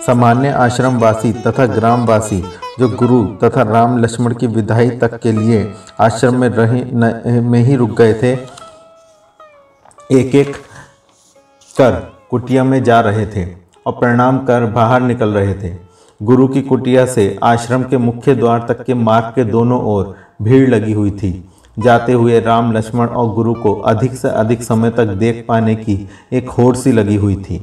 सामान्य 0.06 0.50
आश्रमवासी 0.52 1.32
तथा 1.46 1.66
ग्रामवासी 1.66 2.40
जो 2.78 2.88
गुरु 2.88 3.24
तथा 3.42 3.62
राम 3.62 3.98
लक्ष्मण 3.98 4.34
की 4.34 4.46
विदाई 4.46 4.90
तक 4.90 5.18
के 5.18 5.32
लिए 5.32 5.72
आश्रम 6.00 6.40
में 6.40 6.48
रहे 6.48 6.82
न, 6.84 7.42
में 7.44 7.60
ही 7.60 7.76
रुक 7.76 7.90
गए 7.90 8.14
थे 8.14 8.32
एक 10.10 10.34
एक 10.34 10.56
कर 11.76 12.12
कुटिया 12.30 12.64
में 12.64 12.82
जा 12.84 13.00
रहे 13.00 13.26
थे 13.26 13.44
और 13.86 13.92
प्रणाम 13.92 14.38
कर 14.38 14.66
बाहर 14.66 15.00
निकल 15.00 15.28
रहे 15.28 15.54
थे। 15.54 15.74
गुरु 16.20 16.48
की 16.48 16.62
कुटिया 16.62 17.04
से 17.06 17.38
आश्रम 17.42 17.82
के 17.82 17.96
मुख्य 17.96 18.34
द्वार 18.34 18.66
तक 18.68 18.84
के 18.84 18.94
मार्ग 18.94 19.32
के 19.34 19.44
दोनों 19.44 19.80
ओर 19.84 20.14
भीड़ 20.42 20.68
लगी 20.70 20.92
हुई 20.92 21.10
थी। 21.10 21.32
जाते 21.78 22.12
हुए 22.12 22.40
राम 22.40 22.72
लक्ष्मण 22.72 23.06
और 23.06 23.34
गुरु 23.34 23.54
को 23.54 23.74
अधिक 23.86 24.14
से 24.14 24.28
अधिक 24.28 24.62
समय 24.62 24.90
तक 24.90 25.06
देख 25.16 25.44
पाने 25.48 25.74
की 25.74 26.08
एक 26.32 26.48
होड़ 26.48 26.74
सी 26.76 26.92
लगी 26.92 27.16
हुई 27.16 27.36
थी। 27.36 27.58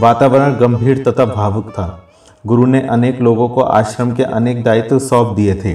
वातावरण 0.00 0.54
गंभीर 0.54 1.04
तथा 1.08 1.24
भावुक 1.24 1.70
था। 1.70 2.04
गुरु 2.46 2.66
ने 2.66 2.80
अनेक 2.80 3.20
लोगों 3.20 3.48
को 3.48 3.60
आश्रम 3.60 4.14
के 4.14 4.22
अनेक 4.22 4.64
दायित्व 4.64 4.98
सौंप 4.98 5.36
दिए 5.36 5.54
थे। 5.54 5.74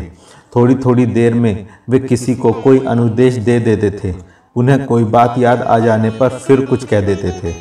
थोड़ी 0.56 0.76
थोड़ी 0.76 1.06
देर 1.06 1.34
में 1.34 1.68
वे 1.90 2.00
किसी 2.00 2.36
को 2.36 2.52
कोई 2.52 2.86
अनुदेश 2.86 3.36
दे 3.36 3.60
देते 3.60 3.92
थे। 3.92 4.16
उन्हें 4.56 4.86
कोई 4.86 5.04
बात 5.04 5.36
याद 5.38 5.62
आ 5.62 5.80
जाने 5.80 6.10
पर 6.10 6.30
फिर 6.30 6.66
कुछ 6.66 6.86
कह 6.86 7.02
देते 7.02 7.32
थे। 7.32 7.56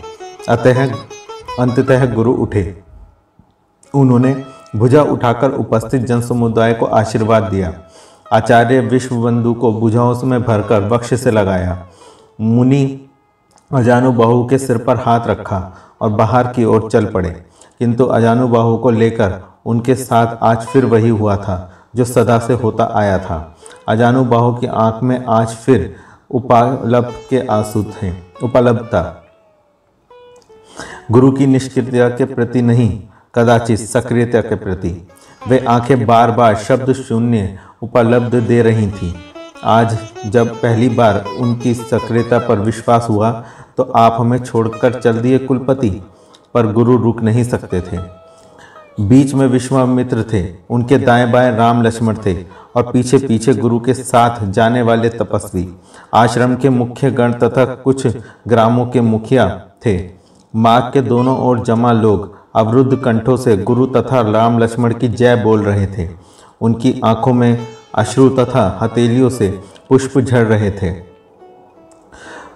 अतः 0.48 0.94
अंततः 1.60 2.14
गुरु 2.14 2.32
उठे। 2.32 2.82
उन्होंने 3.94 4.44
भुजा 4.76 5.02
उठाकर 5.02 5.50
उपस्थित 5.50 6.02
जन 6.02 6.20
समुदाय 6.20 6.74
को 6.74 6.86
आशीर्वाद 6.86 7.42
दिया। 7.42 7.74
आचार्य 8.32 8.80
विश्वबंधु 8.80 9.54
को 9.54 9.72
भुजाओं 9.72 10.22
में 10.22 10.42
भरकर 10.42 10.88
वक्ष 10.88 11.14
से 11.14 11.30
लगाया। 11.30 11.86
मुनि 12.40 13.00
अजानुबाहु 13.74 14.46
के 14.46 14.58
सिर 14.58 14.78
पर 14.78 14.96
हाथ 14.96 15.20
रखा। 15.26 15.76
और 16.00 16.10
बाहर 16.10 16.46
की 16.46 16.64
ओर 16.64 16.90
चल 16.90 17.06
पड़े। 17.06 17.30
किंतु 17.78 18.04
अजानुबाहु 18.04 18.76
को 18.76 18.90
लेकर 18.90 19.40
उनके 19.66 19.94
साथ 19.94 20.36
आज 20.42 20.66
फिर 20.66 20.84
वही 20.84 21.08
हुआ 21.08 21.36
था, 21.36 21.72
जो 21.96 22.04
सदा 22.04 22.38
से 22.38 22.52
होता 22.52 22.92
आया 22.94 23.18
था। 23.18 23.56
अजानुबाहु 23.88 24.54
की 24.54 24.66
आँख 24.66 25.02
में 25.02 25.24
आज 25.28 25.48
फिर 25.48 25.96
उपलब्ध 26.30 27.14
के 27.30 27.46
आँसू 27.46 27.84
थे। 27.84 28.12
उपलब्धता 28.42 29.24
गुरु 31.10 31.32
की 31.32 31.46
निष्क्रियता 31.46 32.16
के 32.16 32.24
प्रति 32.24 32.62
नहीं, 32.62 33.02
कदाचित 33.34 33.78
सक्रियता 33.78 34.40
के 34.40 34.54
प्रति। 34.54 35.08
वे 35.48 35.64
आँखें 35.68 36.06
बार 36.06 36.30
बार 36.30 36.56
शब्द 36.56 36.92
शून्य 36.92 37.58
उपलब्ध 37.82 38.34
दे 38.34 38.62
रही 38.62 38.90
थीं। 38.90 39.14
आज 39.64 39.98
जब 40.26 40.54
पहली 40.54 40.88
बार 40.88 41.24
उनकी 41.38 41.74
सक्रियता 41.74 42.38
पर 42.38 42.58
विश्वास 42.58 43.06
हुआ 43.10 43.44
तो 43.76 43.82
आप 43.82 44.16
हमें 44.20 44.38
छोड़कर 44.38 45.00
चल 45.00 45.18
दिए 45.18 45.38
कुलपति, 45.38 46.02
पर 46.54 46.72
गुरु 46.72 46.96
रुक 46.96 47.22
नहीं 47.22 47.44
सकते 47.44 47.80
थे। 47.80 47.98
बीच 49.00 49.34
में 49.34 49.46
विश्वामित्र 49.46 50.24
थे, 50.32 50.54
उनके 50.70 50.98
दाएँ 50.98 51.32
बाएँ 51.32 51.56
राम 51.56 51.82
लक्ष्मण 51.82 52.16
थे, 52.26 52.42
और 52.76 52.82
पीछे 52.82 53.18
पीछे 53.18 53.54
गुरु 53.54 53.80
के 53.80 53.94
साथ 53.94 54.44
जाने 54.46 54.82
वाले 54.82 55.08
तपस्वी। 55.08 55.68
आश्रम 56.14 56.56
के 56.56 56.68
मुख्य 56.68 57.10
गण 57.10 57.32
तथा 57.32 57.64
कुछ 57.64 58.06
ग्रामों 58.48 58.86
के 58.86 59.00
मुखिया 59.00 59.66
थे। 59.86 60.10
मार्ग 60.56 60.84
के 60.92 61.00
दोनों 61.00 61.38
ओर 61.38 61.60
जमा 61.60 61.92
लोग 61.92 62.38
अवरुद्ध 62.54 62.96
कंठों 62.96 63.36
से 63.36 63.56
गुरु 63.56 63.86
तथा 63.86 64.20
राम 64.20 64.58
लक्ष्मण 64.58 64.94
की 64.94 65.08
जय 65.08 65.36
बोल 65.36 65.62
रहे 65.62 65.86
थे। 65.86 66.08
उनकी 66.60 67.00
आँखों 67.04 67.32
में 67.32 67.66
अश्रु 67.94 68.28
तथा 68.28 68.78
हथेलियों 68.82 69.30
से 69.30 69.60
पुष्प 69.88 70.20
झड़ 70.20 70.46
रहे 70.46 70.70
थे। 70.70 71.13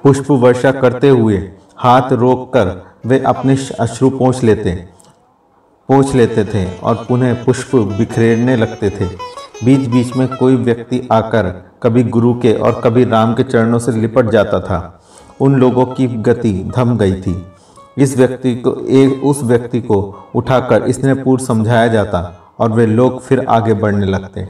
पुष्प 0.08 0.30
वर्षा 0.32 0.70
करते 0.72 1.08
हुए 1.08 1.36
हाथ 1.76 2.12
रोककर 2.12 2.68
वे 3.06 3.18
अपने 3.18 3.56
अश्रु 3.80 4.08
पहुँच 4.10 4.42
लेते 4.42 4.72
पहुँच 5.88 6.14
लेते 6.14 6.44
थे 6.44 6.64
और 6.78 6.94
पुनः 7.08 7.44
पुष्प 7.44 7.74
बिखरेरने 7.76 8.54
लगते 8.56 8.90
थे। 8.90 9.06
बीच 9.64 9.86
बीच 9.88 10.16
में 10.16 10.26
कोई 10.28 10.56
व्यक्ति 10.56 11.08
आकर 11.12 11.46
कभी 11.82 12.02
गुरु 12.04 12.32
के 12.34 12.52
और 12.52 12.80
कभी 12.84 13.04
राम 13.04 13.34
के 13.34 13.42
चरणों 13.42 13.78
से 13.78 13.92
लिपट 13.92 14.30
जाता 14.30 14.60
था। 14.60 14.78
उन 15.40 15.56
लोगों 15.56 15.84
की 15.86 16.06
गति 16.06 16.72
थम 16.78 16.96
गई 16.96 17.14
थी। 17.22 17.36
इस 17.98 18.16
व्यक्ति 18.16 18.54
को 18.56 18.74
एक 18.90 19.24
उस 19.24 19.42
व्यक्ति 19.42 19.80
को 19.80 20.00
उठाकर 20.34 20.82
इसने 20.82 21.14
पूर्व 21.14 21.44
समझाया 21.44 21.86
जाता 21.88 22.22
और 22.58 22.72
वे 22.72 22.86
लोग 22.86 23.20
फिर 23.20 23.44
आगे 23.48 23.74
बढ़ने 23.74 24.06
लगते। 24.06 24.48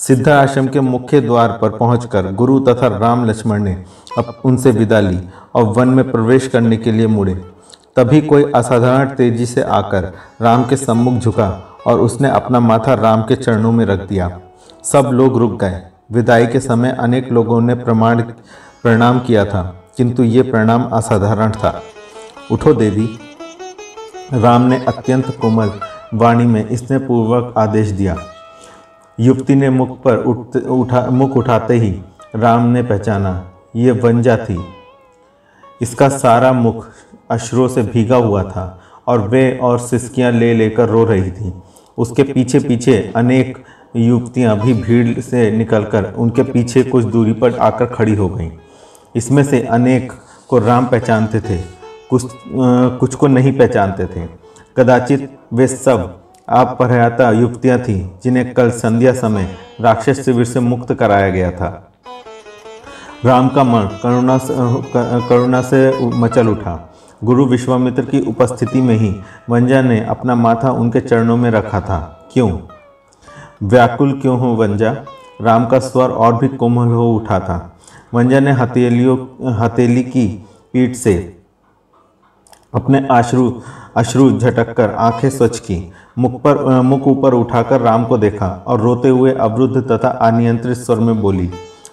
सिद्धा 0.00 0.40
आश्रम 0.40 0.66
के 0.66 0.80
मुख्य 0.80 1.20
द्वार 1.20 1.58
पर 1.62 1.70
पहुंचकर 1.70 2.32
गुरु 2.32 2.58
तथा 2.60 2.86
राम 2.98 3.24
लक्ष्मण 3.24 3.62
ने 3.62 3.72
अब 4.18 4.40
उनसे 4.44 4.70
विदा 4.70 5.00
ली 5.00 5.18
और 5.54 5.64
वन 5.64 5.88
में 5.88 6.10
प्रवेश 6.10 6.46
करने 6.48 6.76
के 6.76 6.92
लिए 6.92 7.06
मुड़े। 7.06 7.34
तभी 7.96 8.20
कोई 8.20 8.44
असाधारण 8.54 9.08
तेज़ी 9.08 9.46
से 9.46 9.62
आकर 9.62 10.12
राम 10.42 10.64
के 10.64 10.76
सम्मुख 10.76 11.14
झुका 11.14 11.48
और 11.86 12.00
उसने 12.00 12.30
अपना 12.30 12.60
माथा 12.60 12.94
राम 12.94 13.22
के 13.22 13.36
चरणों 13.36 13.72
में 13.72 13.84
रख 13.84 14.08
दिया। 14.08 14.40
सब 14.84 15.10
लोग 15.12 15.38
रुक 15.38 15.60
गए। 15.60 15.82
विदाई 16.12 16.46
के 16.46 16.60
समय 16.60 16.96
अनेक 17.00 17.32
लोगों 17.32 17.60
ने 17.60 17.74
प्रमाण 17.74 18.22
प्रणाम 18.82 19.18
किया 19.18 19.44
था, 19.44 19.62
किंतु 19.96 20.22
ये 20.22 20.42
प्रणाम 20.42 20.88
असाधारण 20.92 21.50
था। 21.50 21.82
उठो 22.52 22.74
देवी। 22.74 23.08
राम 24.32 24.62
ने 24.62 24.84
अत्यंत 24.88 25.36
कोमल 25.40 25.70
वाणी 26.14 26.46
में 26.46 26.68
इसने 26.68 26.98
पूर्वक 26.98 27.54
आदेश 27.58 27.88
दिया। 27.88 28.16
युवती 29.18 29.54
ने 29.54 29.70
मुख 29.70 30.00
पर 30.02 30.16
उठ, 30.18 30.56
उठा, 30.56 31.06
मुख 31.10 31.36
उठाते 31.36 31.74
ही 31.74 31.90
राम 32.36 32.66
ने 32.66 32.82
पहचाना, 32.82 33.50
ये 33.76 33.90
वंजा 33.92 34.36
थी। 34.38 34.58
इसका 35.80 36.08
सारा 36.08 36.52
मुख 36.52 36.86
अश्रुओं 37.30 37.68
से 37.68 37.82
भीगा 37.82 38.16
हुआ 38.16 38.42
था 38.42 38.80
और 39.06 39.28
वे 39.28 39.50
और 39.62 39.78
सिसकियाँ 39.78 40.30
ले 40.32 40.52
लेकर 40.54 40.88
रो 40.88 41.04
रही 41.04 41.30
थी। 41.30 41.52
उसके 41.98 42.22
पीछे 42.22 42.58
पीछे 42.58 42.96
अनेक 43.16 43.58
युवतियाँ 43.96 44.58
भी 44.60 44.74
भीड़ 44.74 45.20
से 45.20 45.50
निकलकर 45.50 46.12
उनके 46.14 46.42
पीछे 46.42 46.82
कुछ 46.82 47.04
दूरी 47.04 47.32
पर 47.32 47.56
आकर 47.58 47.86
खड़ी 47.86 48.14
हो 48.14 48.28
गईं। 48.28 48.50
इसमें 49.14 49.42
से 49.44 49.60
अनेक 49.62 50.12
को 50.48 50.58
राम 50.58 50.86
पहचानते 50.86 51.40
थे, 51.40 51.56
कुछ 52.10 52.22
कुछ 53.00 53.14
को 53.14 53.26
नहीं 53.26 53.56
पहचानते 53.58 54.06
थे। 54.06 54.26
कदाचित 54.76 55.28
वे 55.52 55.66
सब 55.66 56.14
आप 56.50 56.76
परहता 56.80 57.30
युक्तियाँ 57.30 57.78
थीं, 57.78 58.10
जिन्हें 58.24 58.54
कल 58.54 58.70
संध्या 58.70 59.12
समय 59.12 59.54
राक्षस 59.80 60.24
शिविर 60.24 60.44
से 60.44 60.60
मुक्त 60.60 60.94
कराया 60.94 61.30
गया 61.30 61.50
था। 61.50 61.92
राम 63.24 63.48
का 63.48 63.64
मन 63.64 63.98
करुणा 64.02 64.38
से 64.38 64.54
करुणा 65.28 65.62
से 65.62 66.06
मचल 66.06 66.48
उठा। 66.48 66.94
गुरु 67.24 67.46
विश्वामित्र 67.46 68.02
की 68.02 68.20
उपस्थिति 68.20 68.80
में 68.80 68.94
ही 68.94 69.16
वंजा 69.50 69.82
ने 69.82 70.04
अपना 70.04 70.34
माथा 70.34 70.70
उनके 70.70 71.00
चरणों 71.00 71.36
में 71.36 71.50
रखा 71.50 71.80
था। 71.80 72.28
क्यों? 72.32 72.58
व्याकुल 73.62 74.20
क्यों 74.20 74.38
हो 74.38 74.46
वंजा? 74.46 74.96
राम 75.42 75.66
का 75.66 75.78
स्वर 75.78 76.10
और 76.10 76.36
भी 76.36 76.48
कोमल 76.48 76.92
हो 76.92 77.16
उठा 77.16 77.40
था। 77.40 77.76
वंजा 78.14 78.40
ने 78.40 78.50
हथेलियों, 78.50 79.52
हथेली 79.54 80.02
की 80.02 80.46
पीठ 80.72 80.94
से 80.94 81.37
अपने 82.74 83.06
आश्रु, 83.10 83.52
अश्रु 83.96 84.30
झटक 84.38 84.72
कर 84.76 84.90
आँखें 84.90 85.28
स्वच्छ 85.30 85.58
की, 85.58 85.92
मुख 86.18 86.40
पर, 86.42 86.80
मुख 86.80 87.06
ऊपर 87.06 87.34
उठाकर 87.34 87.80
राम 87.80 88.04
को 88.04 88.18
देखा 88.18 88.48
और 88.66 88.80
रोते 88.80 89.08
हुए 89.08 89.32
अवरुद्ध 89.32 89.92
तथा 89.92 90.08
अनियंत्रित 90.08 90.76
स्वर 90.76 90.96
में 90.96 91.20
बोली, 91.20 91.50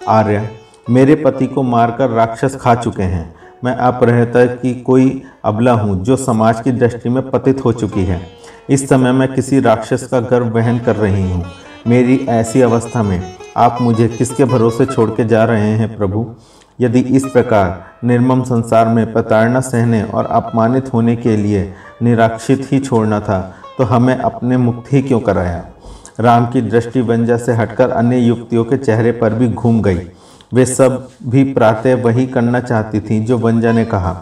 आर्य, 0.08 0.50
मेरे 0.90 1.16
पति 1.16 1.48
को 1.48 1.64
मारकर 1.64 2.10
राक्षस 2.10 2.56
खा 2.56 2.76
चुके 2.76 3.04
हैं। 3.04 3.36
मैं 3.64 3.76
अपरहता 3.76 4.46
की 4.46 4.74
कोई 4.82 5.22
अबला 5.46 5.74
हूँ 5.74 6.04
जो 6.04 6.16
समाज 6.16 6.62
की 6.62 6.72
दृष्टि 6.72 7.10
में 7.10 7.30
पतित 7.30 7.64
हो 7.66 7.72
चुकी 7.72 8.04
है। 8.04 8.22
इस 8.70 8.88
समय 8.90 9.12
मैं 9.12 9.34
किसी 9.34 9.60
राक्षस 9.60 10.08
का 10.08 10.20
गर्भ 10.20 10.56
वहन 10.56 10.80
कर 10.80 10.96
रही 10.96 11.32
हूँ। 11.32 11.44
मेरी 11.88 12.26
ऐसी 12.30 12.62
अवस्था 12.62 13.04
में 13.04 13.22
आप 13.58 13.78
मुझे 13.82 14.08
किसके 14.08 14.46
भरोसे 14.46 14.86
छोड़ 14.86 15.10
के 15.10 15.26
जा 15.26 15.44
रहे 15.44 15.72
हैं 15.72 15.96
प्रभु? 15.98 16.26
यदि 16.80 17.00
इस 17.00 17.26
प्रकार 17.26 18.08
निर्मम 18.08 18.44
संसार 18.44 18.88
में 18.88 19.14
प्रताड़ना 19.14 19.60
सहने 19.60 20.04
और 20.04 20.26
अपमानित 20.26 20.94
होने 20.94 21.16
के 21.16 21.38
लिए 21.38 21.74
निराक्षित 22.02 22.68
ही 22.72 22.80
छोड़ना 22.80 23.20
था 23.20 23.40
तो 23.78 23.84
हमें 23.84 24.18
अपने 24.18 24.58
मुक्त 24.58 24.94
ही 24.94 25.02
क्यों 25.02 25.20
कराया? 25.20 25.66
राम 26.20 26.46
की 26.46 26.62
दृष्टि 26.62 27.02
वंजा 27.02 27.38
से 27.38 27.54
हटकर 27.54 27.90
अन्य 27.90 28.18
युक्तियों 28.18 28.64
के 28.64 28.78
चेहरे 28.78 29.12
पर 29.12 29.34
भी 29.34 29.48
घूम 29.48 29.82
गई। 29.82 30.00
वे 30.54 30.66
सब 30.66 31.08
भी 31.24 31.44
प्रातः 31.54 32.04
वही 32.04 32.26
करना 32.28 32.60
चाहती 32.60 33.00
थीं 33.00 33.26
जो 33.26 33.38
वंजा 33.38 33.72
ने 33.72 33.86
कहा। 33.86 34.16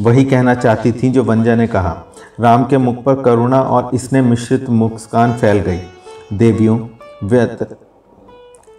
वही 0.00 0.24
कहना 0.24 0.54
चाहती 0.54 0.92
थीं 0.92 1.12
जो 1.12 1.24
वंजा 1.24 1.54
ने 1.54 1.66
कहा। 1.66 1.96
राम 2.40 2.64
के 2.64 2.78
मुख 2.78 3.02
पर 3.04 3.22
करुणा 3.22 3.62
और 3.62 3.90
इसने 3.94 4.22
मिश्रित 4.22 4.70
मुस्कान 4.70 5.32
फैल 5.32 5.58
गई। 5.58 5.80
देवियों 6.32 6.78
व्यथ 7.24 7.64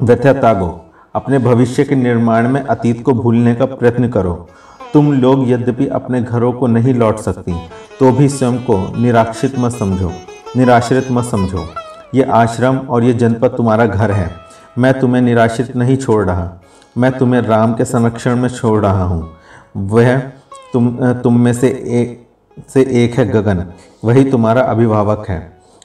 व्यथागो 0.01 0.69
अपने 1.15 1.39
भविष्य 1.39 1.83
के 1.83 1.95
निर्माण 1.95 2.47
में 2.49 2.61
अतीत 2.61 3.03
को 3.03 3.13
भूलने 3.13 3.53
का 3.55 3.65
प्रयत्न 3.67 4.07
करो। 4.09 4.33
तुम 4.93 5.11
लोग 5.13 5.49
यद्यपि 5.49 5.87
अपने 5.89 6.21
घरों 6.21 6.51
को 6.53 6.67
नहीं 6.67 6.93
लौट 6.93 7.19
सकती 7.19 7.53
तो 7.99 8.11
भी 8.11 8.27
स्वयं 8.29 8.57
को 8.59 8.77
निराश्रित 8.97 9.57
मत 9.59 9.71
समझो, 9.73 10.11
निराश्रित 10.57 11.11
मत 11.11 11.25
समझो। 11.25 11.65
ये 12.15 12.23
आश्रम 12.33 12.77
और 12.79 13.03
ये 13.03 13.13
जनपद 13.15 13.55
तुम्हारा 13.57 13.85
घर 13.85 14.11
है। 14.11 14.29
मैं 14.77 14.99
तुम्हें 14.99 15.21
निराश्रित 15.21 15.75
नहीं 15.75 15.97
छोड़ 15.97 16.23
रहा, 16.25 16.51
मैं 16.95 17.11
तुम्हें 17.11 17.41
राम 17.43 17.73
के 17.73 17.85
संरक्षण 17.85 18.35
में 18.35 18.49
छोड़ 18.49 18.81
रहा 18.81 19.03
हूँ। 19.03 19.29
वह 19.77 20.17
तुम 20.73 21.13
तुम 21.13 21.39
में 21.39 21.53
से 21.53 21.67
एक 21.67 22.19
से 22.69 22.81
एक 23.03 23.17
है 23.17 23.25
गगन, 23.27 23.65
वही 24.03 24.23
तुम्हारा 24.31 24.61
अभिभावक 24.63 25.25
है। 25.29 25.41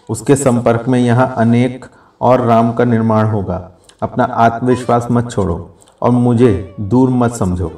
उसके 0.09 0.37
संपर्क 0.37 0.89
में 0.89 0.99
यहाँ 0.99 1.35
अनेक 1.39 1.85
और 2.21 2.41
राम 2.43 2.73
का 2.73 2.85
निर्माण 2.87 3.27
होगा। 3.27 3.59
अपना 4.03 4.25
आत्मविश्वास 4.25 5.07
मत 5.11 5.31
छोड़ो 5.31 5.59
और 6.03 6.11
मुझे 6.11 6.75
दूर 6.81 7.11
मत 7.11 7.35
समझो। 7.35 7.69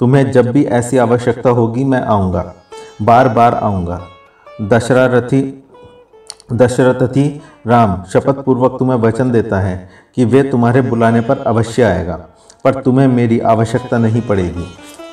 तुम्हें 0.00 0.30
जब 0.32 0.50
भी 0.52 0.64
ऐसी 0.64 0.98
आवश्यकता 0.98 1.50
होगी 1.50 1.84
मैं 1.84 2.00
आऊँगा 2.02 2.52
बार 3.02 3.28
बार 3.28 3.54
आऊँगा 3.54 4.00
दशरथी 4.62 5.42
दशरथी 6.52 7.28
राम 7.66 8.02
शपथ 8.04 8.44
पूर्वक 8.44 8.78
तुम्हें 8.78 8.98
वचन 8.98 9.30
देता 9.30 9.60
है 9.60 9.88
कि 10.16 10.24
वे 10.24 10.42
तुम्हारे 10.42 10.80
बुलाने 10.80 11.20
पर 11.20 11.38
अवश्य 11.38 11.82
आएगा, 11.82 12.14
पर 12.64 12.80
तुम्हें 12.82 13.06
मेरी 13.08 13.38
आवश्यकता 13.40 13.98
नहीं 13.98 14.20
पड़ेगी, 14.20 14.64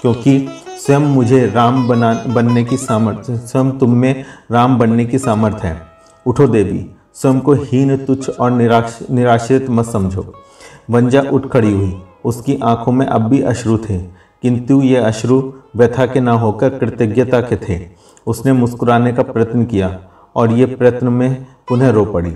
क्योंकि 0.01 0.47
स्वयं 0.77 0.99
मुझे 0.99 1.45
राम 1.47 1.87
बना, 1.87 2.13
बनने 2.27 2.63
की 2.63 2.77
सामर्थ्य 2.77 3.37
स्वयं 3.37 3.71
तुम 3.71 3.93
में 3.93 4.23
राम 4.51 4.77
बनने 4.77 5.05
की 5.05 5.19
सामर्थ्य 5.19 5.67
है। 5.67 5.81
उठो 6.25 6.47
देवी 6.47 6.85
स्वयं 7.15 7.39
को 7.39 7.53
हीन 7.53 7.97
तुच्छ 7.97 8.29
और 8.29 8.51
निराश 8.51 8.99
निराश्रित 9.11 9.69
मत 9.69 9.85
समझो। 9.85 10.33
वंजा 10.89 11.21
उठ 11.21 11.47
खड़ी 11.47 11.73
हुई। 11.73 12.01
उसकी 12.25 12.59
आँखों 12.63 12.91
में 12.91 13.05
अब 13.05 13.21
भी 13.21 13.41
अश्रु 13.41 13.77
थे। 13.77 13.97
किंतु 14.41 14.81
ये 14.81 14.97
अश्रु 14.97 15.53
व्यथा 15.75 16.05
के 16.05 16.19
न 16.19 16.27
होकर 16.27 16.69
कृतज्ञता 16.69 17.41
के 17.41 17.55
थे। 17.55 17.81
उसने 18.27 18.53
मुस्कुराने 18.53 19.13
का 19.13 19.23
प्रयत्न 19.23 19.65
किया 19.65 19.99
और 20.35 20.51
ये 20.51 20.65
प्रयत्न 20.65 21.07
में 21.07 21.45
पुनः 21.67 21.89
रो 21.89 22.05
पड़ी। 22.05 22.31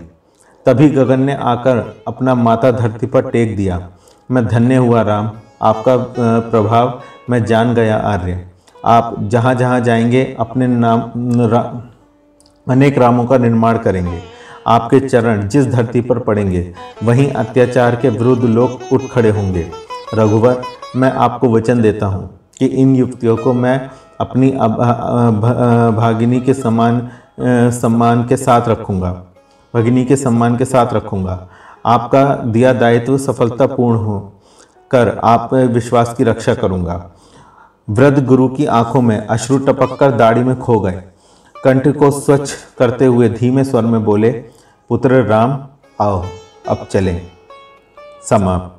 तभी 0.65 0.89
गगन 0.89 1.20
ने 1.20 1.34
आकर 1.34 2.04
अपना 2.08 2.36
माता 2.36 2.72
धरती 2.72 3.08
पर 3.08 3.30
टेक 3.30 3.56
दिया। 3.58 3.89
मैं 4.32 4.48
धन्य 4.48 4.76
हुआ 4.76 5.02
राम। 5.02 5.32
आपका 5.62 5.98
प्रभाव 6.39 7.02
मैं 7.30 7.46
जान 7.46 7.74
गया 7.74 7.98
आर्य। 7.98 8.48
आप 8.86 9.15
जहाँ 9.20 9.56
जहाँ 9.56 9.80
जाएँगे 9.80 10.36
अपने 10.39 10.68
नाम 10.68 11.12
रा, 11.42 11.84
अनेक 12.70 12.98
रामों 12.98 13.26
का 13.26 13.38
निर्माण 13.38 13.78
करेंगे। 13.78 14.38
आपके 14.69 14.99
चरण 14.99 15.47
जिस 15.47 15.67
धरती 15.67 16.01
पर 16.01 16.19
पड़ेंगे, 16.19 16.73
वहीं 17.03 17.29
अत्याचार 17.34 17.95
के 17.95 18.10
विरुद्ध 18.10 18.43
लोग 18.45 18.93
उठ 18.93 19.10
खड़े 19.12 19.29
होंगे। 19.29 19.65
रघुवर, 20.13 20.62
मैं 20.95 21.12
आपको 21.13 21.49
वचन 21.49 21.82
देता 21.82 22.05
हूँ 22.05 22.29
कि 22.60 22.65
इन 22.65 22.95
युक्तियों 22.95 23.36
को 23.38 23.53
मैं 23.53 23.89
अपनी 24.19 24.51
भागिनी 25.97 26.39
के 26.41 26.53
समान 26.53 27.10
सम्मान 27.73 28.23
के 28.27 28.38
साथ 28.38 28.67
रखूँगा। 28.69 29.12
भगिनी 29.73 30.03
के 30.05 30.15
सम्मान 30.15 30.58
के 30.58 30.65
साथ 30.65 30.93
रखूँगा। 30.93 31.47
आपका 31.86 32.23
दिया 32.45 32.73
दायित्व 32.73 33.17
सफलतापूर्ण 33.17 33.97
हो 33.97 34.19
कर 34.91 35.10
आप 35.23 35.53
विश्वास 35.53 36.13
की 36.17 36.23
रक्षा 36.23 36.53
करूँगा। 36.53 37.03
वृद्ध 37.88 38.25
गुरु 38.25 38.47
की 38.47 38.65
आँखों 38.65 39.01
में 39.01 39.17
अश्रु 39.17 39.58
टपक 39.58 39.95
कर 39.99 40.12
दाढ़ी 40.12 40.43
में 40.43 40.58
खो 40.60 40.79
गए। 40.79 41.01
कंठ 41.55 41.88
को 41.97 42.10
स्वच्छ 42.12 42.51
करते 42.79 43.05
हुए 43.05 43.29
धीमे 43.29 43.63
स्वर 43.63 43.86
में 43.86 44.03
बोले 44.03 44.29
पुत्र 44.89 45.23
राम 45.23 45.67
आओ 46.02 46.25
अब 46.67 46.88
चलें। 46.91 47.32
समाप्त। 48.30 48.79